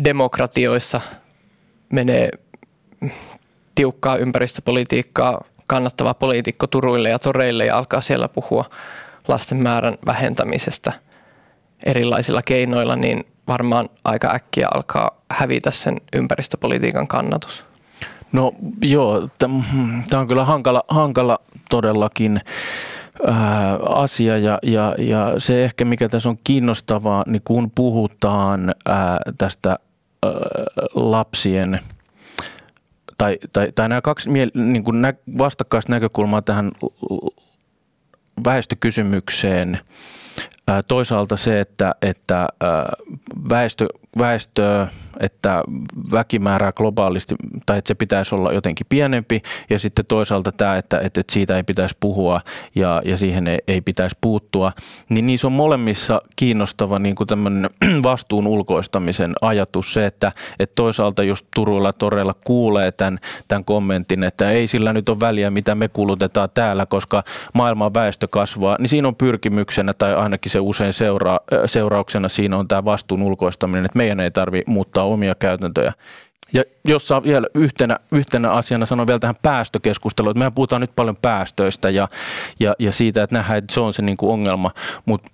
demokratioissa 0.04 1.00
menee 1.92 2.30
tiukkaa 3.74 4.16
ympäristöpolitiikkaa 4.16 5.44
kannattava 5.66 6.14
poliitikko 6.14 6.66
turuille 6.66 7.09
ja 7.09 7.18
toreille 7.18 7.66
ja 7.66 7.76
alkaa 7.76 8.00
siellä 8.00 8.28
puhua 8.28 8.64
lasten 9.28 9.58
määrän 9.58 9.94
vähentämisestä 10.06 10.92
erilaisilla 11.87 12.42
keinoilla, 12.42 12.96
niin 12.96 13.24
varmaan 13.48 13.88
aika 14.04 14.34
äkkiä 14.34 14.68
alkaa 14.74 15.20
hävitä 15.30 15.70
sen 15.70 16.00
ympäristöpolitiikan 16.12 17.08
kannatus. 17.08 17.66
No 18.32 18.52
joo, 18.82 19.28
tämä 19.38 20.20
on 20.20 20.28
kyllä 20.28 20.44
hankala, 20.44 20.82
hankala 20.88 21.38
todellakin 21.70 22.40
asia 23.88 24.38
ja, 24.38 24.58
ja, 24.62 24.94
ja 24.98 25.34
se 25.38 25.64
ehkä 25.64 25.84
mikä 25.84 26.08
tässä 26.08 26.28
on 26.28 26.38
kiinnostavaa, 26.44 27.24
niin 27.26 27.42
kun 27.44 27.70
puhutaan 27.74 28.74
ää, 28.87 29.18
tästä 29.38 29.68
ää, 29.70 30.30
lapsien 30.94 31.80
tai, 33.18 33.38
tai, 33.52 33.72
tai 33.74 33.88
nämä 33.88 34.00
kaksi 34.00 34.30
niin 34.54 34.84
nä, 34.92 35.14
vastakkaista 35.38 35.92
näkökulmaa 35.92 36.42
tähän 36.42 36.72
väestökysymykseen. 38.44 39.81
Toisaalta 40.88 41.37
se, 41.37 41.61
että, 41.61 41.94
että 42.03 42.49
väestö, 43.49 43.88
väestö 44.18 44.87
että 45.20 45.62
väkimäärää 46.12 46.72
globaalisti, 46.72 47.35
tai 47.66 47.79
että 47.79 47.88
se 47.88 47.94
pitäisi 47.94 48.35
olla 48.35 48.53
jotenkin 48.53 48.87
pienempi, 48.88 49.42
ja 49.70 49.79
sitten 49.79 50.07
toisaalta 50.07 50.53
tämä, 50.53 50.77
että, 50.77 50.98
että 50.98 51.22
siitä 51.31 51.57
ei 51.57 51.62
pitäisi 51.62 51.96
puhua 52.00 52.40
ja, 52.74 53.03
ja 53.05 53.16
siihen 53.16 53.48
ei, 53.48 53.59
ei 53.68 53.81
pitäisi 53.81 54.16
puuttua, 54.20 54.72
niin 55.09 55.27
niissä 55.27 55.46
on 55.46 55.53
molemmissa 55.53 56.22
kiinnostava 56.37 56.98
niin 56.98 57.14
kuin 57.14 57.27
tämmöinen 57.27 57.70
vastuun 58.03 58.46
ulkoistamisen 58.46 59.33
ajatus, 59.40 59.92
se, 59.92 60.07
että, 60.07 60.33
että 60.59 60.74
toisaalta 60.77 61.22
jos 61.22 61.44
Turuilla 61.55 61.92
toreilla 61.92 62.35
kuulee 62.44 62.92
tämän, 62.92 63.18
tämän 63.48 63.64
kommentin, 63.64 64.22
että 64.22 64.50
ei 64.50 64.66
sillä 64.66 64.92
nyt 64.92 65.09
ole 65.09 65.20
väliä, 65.20 65.50
mitä 65.50 65.74
me 65.74 65.88
kulutetaan 65.88 66.48
täällä, 66.55 66.87
koska 66.87 67.22
maailman 67.53 67.94
väestö 67.94 68.29
kasvaa, 68.29 68.77
niin 68.79 68.88
siinä 68.88 69.09
on 69.09 69.16
pyrkimyksenä, 69.16 69.94
tai 69.94 70.14
ainakin 70.14 70.53
se 70.53 70.61
usein 70.61 70.92
seura, 70.92 71.38
seurauksena 71.66 72.29
siinä 72.29 72.57
on 72.57 72.68
tämä 72.68 72.85
vastuun 72.85 73.22
ulkoistaminen, 73.22 73.85
että 73.85 73.98
meidän 74.04 74.20
ei 74.20 74.30
tarvitse 74.30 74.70
muuttaa 74.70 75.04
omia 75.04 75.34
käytäntöjä. 75.34 75.92
Ja 76.52 76.62
jos 76.84 77.08
saa 77.08 77.22
vielä 77.22 77.46
yhtenä, 77.54 77.98
yhtenä 78.12 78.50
asiana 78.50 78.86
sanoa 78.86 79.06
vielä 79.06 79.18
tähän 79.18 79.34
päästökeskusteluun, 79.42 80.30
että 80.30 80.38
mehän 80.38 80.54
puhutaan 80.54 80.80
nyt 80.80 80.96
paljon 80.96 81.16
päästöistä 81.22 81.90
ja, 81.90 82.08
ja, 82.60 82.74
ja 82.78 82.92
siitä, 82.92 83.22
että 83.22 83.36
nähdään, 83.36 83.58
että 83.58 83.74
se 83.74 83.80
on 83.80 83.92
se 83.92 84.02
niin 84.02 84.16
kuin 84.16 84.32
ongelma, 84.32 84.70
mutta 85.06 85.30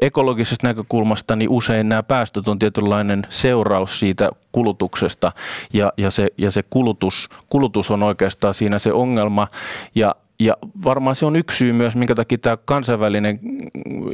ekologisesta 0.00 0.66
näkökulmasta 0.66 1.36
niin 1.36 1.50
usein 1.50 1.88
nämä 1.88 2.02
päästöt 2.02 2.48
on 2.48 2.58
tietynlainen 2.58 3.22
seuraus 3.30 4.00
siitä 4.00 4.30
kulutuksesta. 4.52 5.32
Ja, 5.72 5.92
ja 5.96 6.10
se, 6.10 6.28
ja 6.38 6.50
se 6.50 6.62
kulutus, 6.70 7.28
kulutus 7.48 7.90
on 7.90 8.02
oikeastaan 8.02 8.54
siinä 8.54 8.78
se 8.78 8.92
ongelma. 8.92 9.48
Ja 9.94 10.14
ja 10.40 10.56
varmaan 10.84 11.16
se 11.16 11.26
on 11.26 11.36
yksi 11.36 11.56
syy 11.56 11.72
myös, 11.72 11.96
minkä 11.96 12.14
takia 12.14 12.38
tämä 12.38 12.56
kansainvälinen 12.56 13.36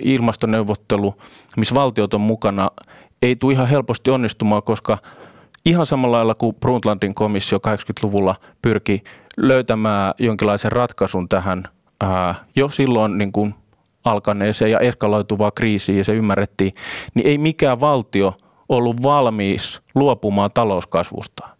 ilmastoneuvottelu, 0.02 1.14
missä 1.57 1.74
valtiot 1.74 2.14
on 2.14 2.20
mukana, 2.20 2.70
ei 3.22 3.37
tule 3.37 3.52
ihan 3.52 3.68
helposti 3.68 4.11
onnistumaan, 4.11 4.62
koska 4.62 4.98
ihan 5.64 5.87
samalla 5.87 6.16
lailla 6.16 6.35
kuin 6.35 6.57
Brundtlandin 6.61 7.14
komissio 7.14 7.59
80-luvulla 7.59 8.37
pyrki 8.62 9.02
löytämään 9.37 10.14
jonkinlaisen 10.18 10.72
ratkaisun 10.72 11.28
tähän 11.28 11.64
ää, 12.00 12.35
jo 12.57 12.68
silloin 12.68 13.18
niin 13.18 13.33
kuin 13.33 13.54
alkaneeseen 14.04 14.70
ja 14.70 14.78
eskaloituvaan 14.78 15.52
kriisiin 15.54 15.98
ja 15.98 16.04
se 16.04 16.14
ymmärrettiin, 16.14 16.74
niin 17.14 17.26
ei 17.26 17.38
mikään 17.38 17.81
valtio 17.81 18.35
ollut 18.68 19.02
valmis 19.02 19.83
luopumaan 19.94 20.50
talouskasvusta. 20.54 21.58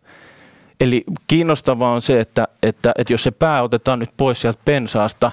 Eli 0.81 1.05
kiinnostavaa 1.27 1.93
on 1.93 2.03
se, 2.03 2.21
että, 2.21 2.49
että, 2.63 2.93
että 2.99 3.13
jos 3.13 3.23
se 3.23 3.31
pää 3.31 3.63
otetaan 3.63 3.99
nyt 3.99 4.11
pois 4.17 4.41
sieltä 4.41 4.61
pensaasta, 4.65 5.33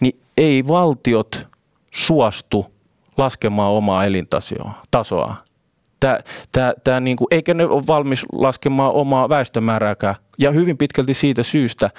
niin 0.00 0.20
ei 0.36 0.66
valtiot 0.66 1.46
suostu 1.90 2.66
laskemaan 3.16 3.72
omaa 3.72 4.04
elintasoa 4.04 5.34
tää, 6.00 6.20
tää, 6.52 6.74
tää 6.84 7.00
niinku, 7.00 7.26
eikä 7.30 7.54
ne 7.54 7.64
ole 7.64 7.82
valmis 7.86 8.26
laskemaan 8.32 8.92
omaa 8.92 9.28
väestömäärääkään. 9.28 10.14
Ja 10.38 10.50
hyvin 10.50 10.78
pitkälti 10.78 11.14
siitä 11.14 11.42
syystä, 11.42 11.90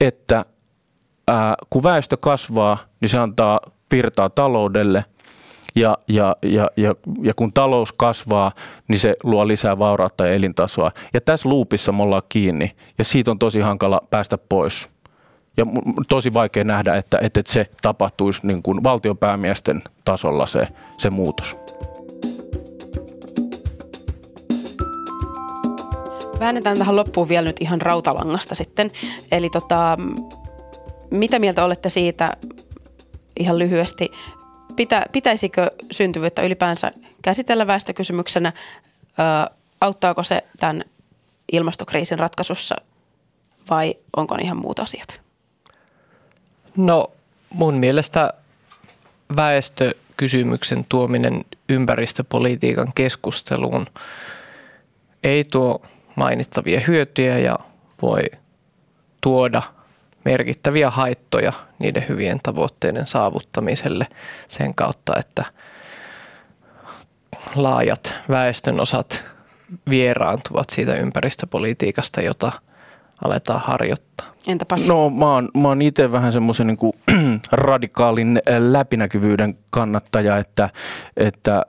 että 0.00 0.44
ää, 1.28 1.54
kun 1.70 1.82
väestö 1.82 2.16
kasvaa, 2.16 2.78
niin 3.00 3.08
se 3.08 3.18
antaa 3.18 3.60
virtaa 3.92 4.30
taloudelle– 4.30 5.04
ja, 5.80 5.98
ja, 6.08 6.36
ja, 6.42 6.70
ja, 6.76 6.94
ja 7.22 7.34
kun 7.34 7.52
talous 7.52 7.92
kasvaa, 7.92 8.52
niin 8.88 8.98
se 8.98 9.14
luo 9.22 9.48
lisää 9.48 9.78
vaurautta 9.78 10.26
ja 10.26 10.34
elintasoa. 10.34 10.92
Ja 11.14 11.20
tässä 11.20 11.48
luupissa 11.48 11.92
me 11.92 12.02
ollaan 12.02 12.22
kiinni 12.28 12.76
ja 12.98 13.04
siitä 13.04 13.30
on 13.30 13.38
tosi 13.38 13.60
hankala 13.60 14.00
päästä 14.10 14.38
pois. 14.48 14.88
Ja 15.56 15.66
tosi 16.08 16.32
vaikea 16.32 16.64
nähdä, 16.64 16.96
että, 16.96 17.18
että 17.22 17.40
se 17.46 17.66
tapahtuisi 17.82 18.46
niin 18.46 18.62
kuin 18.62 18.84
valtiopäämiesten 18.84 19.82
tasolla 20.04 20.46
se, 20.46 20.68
se 20.98 21.10
muutos. 21.10 21.56
Väännetään 26.40 26.78
tähän 26.78 26.96
loppuun 26.96 27.28
vielä 27.28 27.48
nyt 27.48 27.56
ihan 27.60 27.80
rautalangasta 27.80 28.54
sitten. 28.54 28.90
Eli 29.32 29.50
tota, 29.50 29.96
mitä 31.10 31.38
mieltä 31.38 31.64
olette 31.64 31.88
siitä 31.88 32.32
ihan 33.38 33.58
lyhyesti, 33.58 34.10
pitä, 34.78 35.06
pitäisikö 35.12 35.70
syntyvyyttä 35.90 36.42
ylipäänsä 36.42 36.92
käsitellä 37.22 37.66
väestökysymyksenä 37.66 38.52
ö, 38.98 39.54
auttaako 39.80 40.22
se 40.22 40.44
tämän 40.60 40.84
ilmastokriisin 41.52 42.18
ratkaisussa 42.18 42.76
vai 43.70 43.94
onko 44.16 44.36
ne 44.36 44.42
ihan 44.42 44.56
muut 44.56 44.78
asiat? 44.78 45.20
No 46.76 47.10
mun 47.50 47.74
mielestä 47.74 48.32
väestökysymyksen 49.36 50.86
tuominen 50.88 51.44
ympäristöpolitiikan 51.68 52.92
keskusteluun 52.94 53.86
ei 55.24 55.44
tuo 55.44 55.82
mainittavia 56.16 56.80
hyötyjä 56.86 57.38
ja 57.38 57.58
voi 58.02 58.22
tuoda 59.20 59.62
merkittäviä 60.30 60.90
haittoja 60.90 61.52
niiden 61.78 62.04
hyvien 62.08 62.40
tavoitteiden 62.42 63.06
saavuttamiselle 63.06 64.06
sen 64.48 64.74
kautta, 64.74 65.12
että 65.18 65.44
laajat 67.54 68.14
väestönosat 68.28 69.24
vieraantuvat 69.90 70.70
siitä 70.70 70.94
ympäristöpolitiikasta, 70.94 72.20
jota 72.20 72.52
aletaan 73.24 73.60
harjoittaa. 73.60 74.26
Entä 74.46 74.64
Pasi? 74.64 74.88
No 74.88 75.10
mä 75.10 75.34
oon, 75.34 75.48
mä 75.56 75.68
oon 75.68 75.82
itse 75.82 76.12
vähän 76.12 76.32
semmoisen 76.32 76.66
niin 76.66 77.40
radikaalin 77.52 78.40
läpinäkyvyyden 78.58 79.58
kannattaja, 79.70 80.36
että, 80.36 80.70
että 81.16 81.62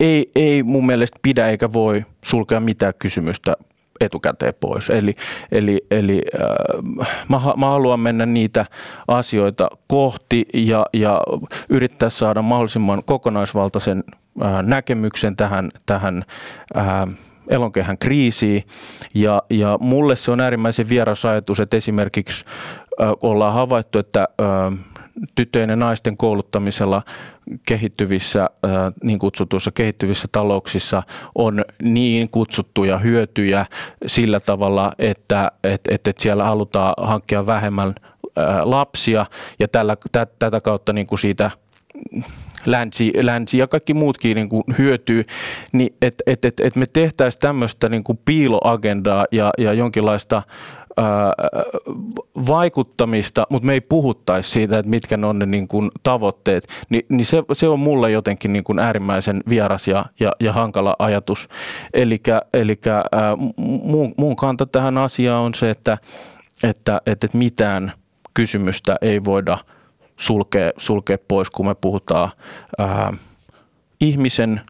ei, 0.00 0.30
ei 0.34 0.62
mun 0.62 0.86
mielestä 0.86 1.18
pidä 1.22 1.48
eikä 1.48 1.72
voi 1.72 2.04
sulkea 2.24 2.60
mitään 2.60 2.94
kysymystä 2.98 3.56
etukäteen 4.00 4.54
pois. 4.60 4.90
Eli, 4.90 5.14
eli, 5.52 5.86
eli 5.90 6.22
äh, 6.34 7.04
mä, 7.28 7.40
mä 7.56 7.66
haluan 7.66 8.00
mennä 8.00 8.26
niitä 8.26 8.66
asioita 9.08 9.68
kohti 9.88 10.46
ja, 10.54 10.86
ja 10.92 11.20
yrittää 11.68 12.10
saada 12.10 12.42
mahdollisimman 12.42 13.04
kokonaisvaltaisen 13.04 14.04
äh, 14.42 14.62
näkemyksen 14.62 15.36
tähän, 15.36 15.70
tähän 15.86 16.24
äh, 16.76 16.84
elonkehän 17.48 17.98
kriisiin. 17.98 18.62
Ja, 19.14 19.42
ja 19.50 19.78
mulle 19.80 20.16
se 20.16 20.30
on 20.30 20.40
äärimmäisen 20.40 20.88
vieras 20.88 21.24
ajatus, 21.24 21.60
että 21.60 21.76
esimerkiksi 21.76 22.44
äh, 23.00 23.08
ollaan 23.22 23.52
havaittu, 23.52 23.98
että 23.98 24.28
äh, 24.40 24.78
tyttöjen 25.34 25.70
ja 25.70 25.76
naisten 25.76 26.16
kouluttamisella 26.16 27.02
kehittyvissä, 27.66 28.50
niin 29.02 29.18
kutsutuissa 29.18 29.70
kehittyvissä 29.72 30.28
talouksissa 30.32 31.02
on 31.34 31.64
niin 31.82 32.30
kutsuttuja 32.30 32.98
hyötyjä 32.98 33.66
sillä 34.06 34.40
tavalla, 34.40 34.92
että 34.98 35.52
et, 35.64 35.80
et, 35.90 36.06
et 36.06 36.18
siellä 36.18 36.44
halutaan 36.44 36.94
hankkia 36.98 37.46
vähemmän 37.46 37.94
äh, 38.38 38.44
lapsia. 38.64 39.26
Ja 39.58 39.68
tällä, 39.68 39.96
tä, 40.12 40.26
tätä 40.38 40.60
kautta 40.60 40.92
niin 40.92 41.06
kuin 41.06 41.18
siitä 41.18 41.50
länsi, 42.66 43.12
länsi 43.22 43.58
ja 43.58 43.66
kaikki 43.66 43.94
muutkin 43.94 44.34
niin 44.34 44.48
kuin 44.48 44.62
hyötyy, 44.78 45.24
niin 45.72 45.96
että 46.02 46.24
et, 46.26 46.44
et, 46.44 46.60
et 46.60 46.76
me 46.76 46.86
tehtäisiin 46.86 47.40
tämmöistä 47.40 47.88
niin 47.88 48.04
kuin 48.04 48.18
piiloagendaa 48.24 49.26
ja, 49.32 49.50
ja 49.58 49.72
jonkinlaista 49.72 50.42
vaikuttamista, 52.46 53.46
mutta 53.50 53.66
me 53.66 53.72
ei 53.72 53.80
puhuttaisi 53.80 54.50
siitä, 54.50 54.78
että 54.78 54.90
mitkä 54.90 55.16
ne 55.16 55.26
on 55.26 55.38
ne 55.38 55.46
niin 55.46 55.68
kuin 55.68 55.90
tavoitteet, 56.02 56.68
Ni, 56.88 57.06
niin 57.08 57.26
se, 57.26 57.42
se 57.52 57.68
on 57.68 57.80
mulle 57.80 58.10
jotenkin 58.10 58.52
niin 58.52 58.64
kuin 58.64 58.78
äärimmäisen 58.78 59.42
vieras 59.48 59.88
ja, 59.88 60.04
ja, 60.20 60.32
ja 60.40 60.52
hankala 60.52 60.96
ajatus. 60.98 61.48
Eli 61.94 62.22
mun, 63.82 64.14
mun 64.16 64.36
kanta 64.36 64.66
tähän 64.66 64.98
asiaan 64.98 65.42
on 65.42 65.54
se, 65.54 65.70
että, 65.70 65.98
että, 66.64 67.00
että, 67.06 67.28
mitään 67.32 67.92
kysymystä 68.34 68.96
ei 69.02 69.24
voida 69.24 69.58
sulkea, 70.16 70.70
sulkea 70.76 71.18
pois, 71.28 71.50
kun 71.50 71.66
me 71.66 71.74
puhutaan 71.74 72.30
ää, 72.78 73.12
ihmisen, 74.00 74.60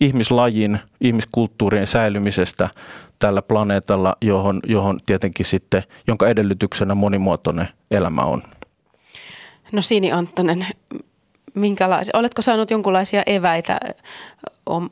ihmislajin, 0.00 0.78
ihmiskulttuurien 1.00 1.86
säilymisestä 1.86 2.68
tällä 3.20 3.42
planeetalla, 3.42 4.16
johon, 4.20 4.60
johon 4.66 5.00
tietenkin 5.06 5.46
sitten, 5.46 5.82
jonka 6.06 6.28
edellytyksenä 6.28 6.94
monimuotoinen 6.94 7.68
elämä 7.90 8.22
on. 8.22 8.42
No 9.72 9.82
Siini 9.82 10.12
Anttonen, 10.12 10.66
minkälaisia, 11.54 12.18
oletko 12.18 12.42
saanut 12.42 12.70
jonkinlaisia 12.70 13.22
eväitä 13.26 13.80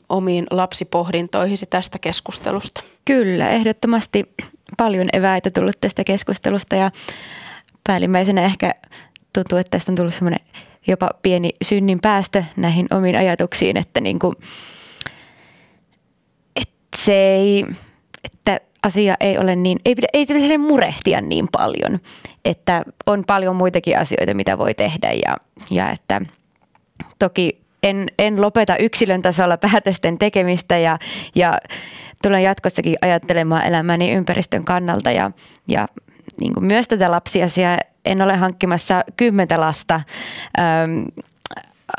omiin 0.08 0.46
lapsipohdintoihisi 0.50 1.66
tästä 1.66 1.98
keskustelusta? 1.98 2.82
Kyllä, 3.04 3.48
ehdottomasti 3.48 4.34
paljon 4.76 5.06
eväitä 5.12 5.50
tullut 5.50 5.80
tästä 5.80 6.04
keskustelusta 6.04 6.76
ja 6.76 6.90
päällimmäisenä 7.86 8.42
ehkä 8.42 8.74
tuntuu, 9.32 9.58
että 9.58 9.70
tästä 9.70 9.92
on 9.92 9.96
tullut 9.96 10.14
semmoinen 10.14 10.40
jopa 10.86 11.10
pieni 11.22 11.50
synnin 11.62 12.00
päästö 12.00 12.44
näihin 12.56 12.86
omiin 12.90 13.16
ajatuksiin, 13.16 13.76
että, 13.76 14.00
niin 14.00 14.18
kuin, 14.18 14.36
että 16.56 16.96
se 16.96 17.12
ei, 17.12 17.64
että 18.24 18.60
asia 18.82 19.16
ei 19.20 19.38
ole 19.38 19.56
niin, 19.56 19.78
ei 19.84 19.94
pidä, 19.94 20.08
ei 20.12 20.26
pidä 20.26 20.58
murehtia 20.58 21.20
niin 21.20 21.48
paljon, 21.52 21.98
että 22.44 22.84
on 23.06 23.24
paljon 23.26 23.56
muitakin 23.56 23.98
asioita, 23.98 24.34
mitä 24.34 24.58
voi 24.58 24.74
tehdä 24.74 25.12
ja, 25.12 25.36
ja 25.70 25.90
että 25.90 26.20
toki 27.18 27.60
en, 27.82 28.06
en 28.18 28.40
lopeta 28.40 28.76
yksilön 28.76 29.22
tasolla 29.22 29.56
päätösten 29.70 30.18
tekemistä 30.18 30.78
ja, 30.78 30.98
ja 31.34 31.58
tulen 32.22 32.42
jatkossakin 32.42 32.96
ajattelemaan 33.02 33.66
elämäni 33.66 34.12
ympäristön 34.12 34.64
kannalta 34.64 35.10
ja, 35.10 35.30
ja 35.68 35.88
niin 36.40 36.54
kuin 36.54 36.66
myös 36.66 36.88
tätä 36.88 37.10
lapsiasiaa 37.10 37.78
en 38.04 38.22
ole 38.22 38.36
hankkimassa 38.36 39.04
kymmentä 39.16 39.60
lasta. 39.60 40.00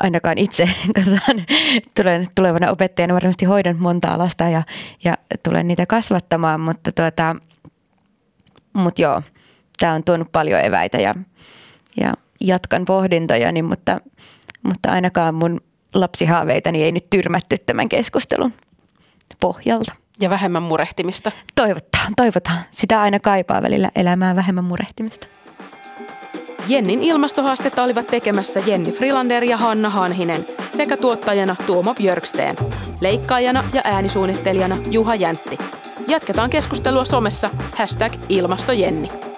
Ainakaan 0.00 0.38
itse 0.38 0.64
katsotaan, 0.96 1.46
tulen 1.96 2.26
tulevana 2.34 2.70
opettajana 2.70 3.14
varmasti 3.14 3.44
hoidan 3.44 3.76
montaa 3.80 4.18
lasta 4.18 4.44
ja, 4.44 4.62
ja 5.04 5.16
tulen 5.42 5.68
niitä 5.68 5.86
kasvattamaan, 5.86 6.60
mutta 6.60 6.92
tuota, 6.92 7.36
mut 8.72 8.98
joo, 8.98 9.22
tämä 9.78 9.92
on 9.92 10.04
tuonut 10.04 10.32
paljon 10.32 10.64
eväitä 10.64 10.98
ja, 10.98 11.14
ja 12.00 12.14
jatkan 12.40 12.84
pohdintojani, 12.84 13.52
niin 13.52 13.64
mutta, 13.64 14.00
mutta 14.62 14.90
ainakaan 14.90 15.34
mun 15.34 15.60
lapsihaaveitani 15.94 16.82
ei 16.82 16.92
nyt 16.92 17.10
tyrmätty 17.10 17.56
tämän 17.66 17.88
keskustelun 17.88 18.52
pohjalta. 19.40 19.92
Ja 20.20 20.30
vähemmän 20.30 20.62
murehtimista. 20.62 21.32
Toivotaan, 21.54 22.12
toivotaan. 22.16 22.58
Sitä 22.70 23.00
aina 23.00 23.20
kaipaa 23.20 23.62
välillä 23.62 23.90
elämään 23.96 24.36
vähemmän 24.36 24.64
murehtimista. 24.64 25.26
Jennin 26.68 27.02
ilmastohaastetta 27.02 27.82
olivat 27.82 28.06
tekemässä 28.06 28.60
Jenni 28.66 28.92
Frilander 28.92 29.44
ja 29.44 29.56
Hanna 29.56 29.90
Hanhinen 29.90 30.46
sekä 30.70 30.96
tuottajana 30.96 31.56
Tuomo 31.66 31.94
Björksteen, 31.94 32.56
leikkaajana 33.00 33.64
ja 33.72 33.80
äänisuunnittelijana 33.84 34.78
Juha 34.90 35.14
Jäntti. 35.14 35.58
Jatketaan 36.08 36.50
keskustelua 36.50 37.04
somessa 37.04 37.50
hashtag 37.76 38.12
ilmastojenni. 38.28 39.29